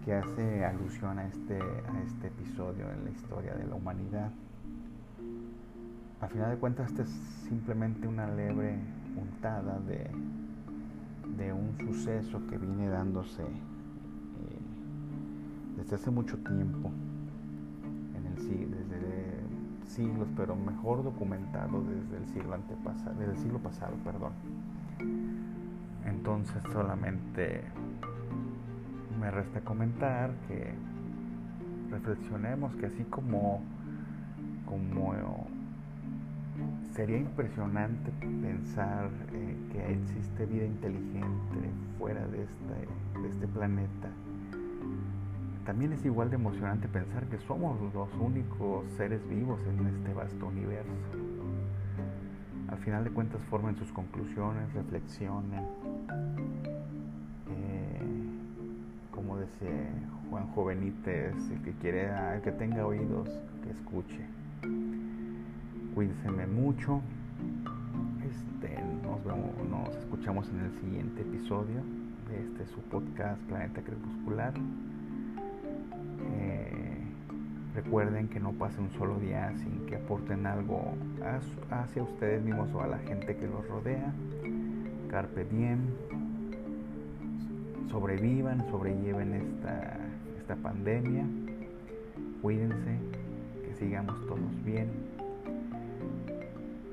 que 0.05 0.13
hace 0.13 0.65
alusión 0.65 1.19
a 1.19 1.27
este, 1.27 1.59
a 1.61 2.01
este 2.05 2.27
episodio 2.27 2.91
en 2.91 3.05
la 3.05 3.11
historia 3.11 3.55
de 3.55 3.67
la 3.67 3.75
humanidad. 3.75 4.31
A 6.21 6.27
final 6.27 6.51
de 6.51 6.57
cuentas, 6.57 6.89
este 6.89 7.03
es 7.03 7.09
simplemente 7.47 8.07
una 8.07 8.27
leve 8.27 8.79
puntada 9.15 9.79
de 9.79 10.09
de 11.37 11.53
un 11.53 11.77
suceso 11.77 12.41
que 12.47 12.57
viene 12.57 12.87
dándose 12.89 13.43
eh, 13.43 13.47
desde 15.77 15.95
hace 15.95 16.09
mucho 16.09 16.37
tiempo, 16.37 16.89
en 18.15 18.25
el, 18.25 18.37
siglos, 19.87 20.27
pero 20.35 20.55
mejor 20.55 21.03
documentado 21.03 21.83
desde 21.83 22.17
el 22.17 22.27
siglo 22.27 22.53
desde 23.17 23.31
el 23.31 23.37
siglo 23.37 23.59
pasado, 23.59 23.95
perdón. 24.03 24.33
Entonces 26.05 26.61
solamente 26.71 27.63
me 29.19 29.31
resta 29.31 29.61
comentar 29.61 30.31
que 30.47 30.73
reflexionemos 31.89 32.75
que 32.75 32.87
así 32.87 33.03
como 33.05 33.61
como 34.65 35.13
Sería 36.93 37.19
impresionante 37.19 38.11
pensar 38.41 39.09
eh, 39.31 39.55
que 39.71 39.93
existe 39.93 40.45
vida 40.47 40.65
inteligente 40.65 41.69
fuera 41.99 42.25
de 42.27 42.41
de 43.21 43.29
este 43.29 43.47
planeta. 43.47 44.09
También 45.67 45.91
es 45.91 46.05
igual 46.05 46.29
de 46.29 46.37
emocionante 46.37 46.87
pensar 46.87 47.25
que 47.27 47.37
somos 47.39 47.77
los 47.93 48.09
únicos 48.15 48.85
seres 48.95 49.19
vivos 49.27 49.59
en 49.67 49.85
este 49.85 50.13
vasto 50.13 50.47
universo. 50.47 50.89
Al 52.69 52.77
final 52.77 53.03
de 53.03 53.11
cuentas 53.11 53.41
formen 53.49 53.75
sus 53.75 53.91
conclusiones, 53.91 54.73
reflexionen. 54.73 55.65
Eh, 57.49 58.01
como 59.11 59.37
decía 59.37 59.91
Juan 60.29 60.47
Jovenites, 60.53 61.35
el 61.51 61.61
que 61.61 61.73
quiera, 61.73 62.35
el 62.35 62.41
que 62.41 62.53
tenga 62.53 62.85
oídos, 62.85 63.29
que 63.61 63.71
escuche 63.71 64.25
cuídense 65.97 66.29
mucho. 66.47 67.01
Este, 68.23 68.81
nos, 69.03 69.21
vemos, 69.25 69.49
nos 69.67 69.95
escuchamos 69.97 70.47
en 70.49 70.59
el 70.59 70.71
siguiente 70.79 71.21
episodio 71.21 71.81
de 72.29 72.39
este 72.39 72.67
su 72.67 72.81
podcast 72.83 73.41
Planeta 73.49 73.81
Crepuscular. 73.81 74.53
Recuerden 77.77 78.27
que 78.27 78.41
no 78.41 78.51
pase 78.51 78.81
un 78.81 78.91
solo 78.91 79.17
día 79.19 79.53
sin 79.57 79.85
que 79.85 79.95
aporten 79.95 80.45
algo 80.45 80.95
hacia 81.71 82.03
ustedes 82.03 82.43
mismos 82.43 82.69
o 82.73 82.81
a 82.81 82.87
la 82.87 82.97
gente 82.97 83.37
que 83.37 83.47
los 83.47 83.65
rodea. 83.69 84.13
Carpe 85.09 85.45
diem. 85.45 85.79
Sobrevivan, 87.89 88.69
sobrelleven 88.69 89.33
esta, 89.33 89.97
esta 90.39 90.55
pandemia. 90.57 91.23
Cuídense, 92.41 92.97
que 93.63 93.73
sigamos 93.75 94.19
todos 94.27 94.65
bien 94.65 94.89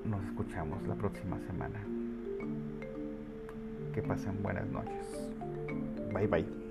nos 0.05 0.25
escuchamos 0.27 0.87
la 0.87 0.95
próxima 0.95 1.39
semana. 1.47 1.81
Que 3.93 4.03
pasen 4.03 4.43
buenas 4.43 4.67
noches. 4.69 5.31
Bye 6.13 6.27
bye. 6.27 6.64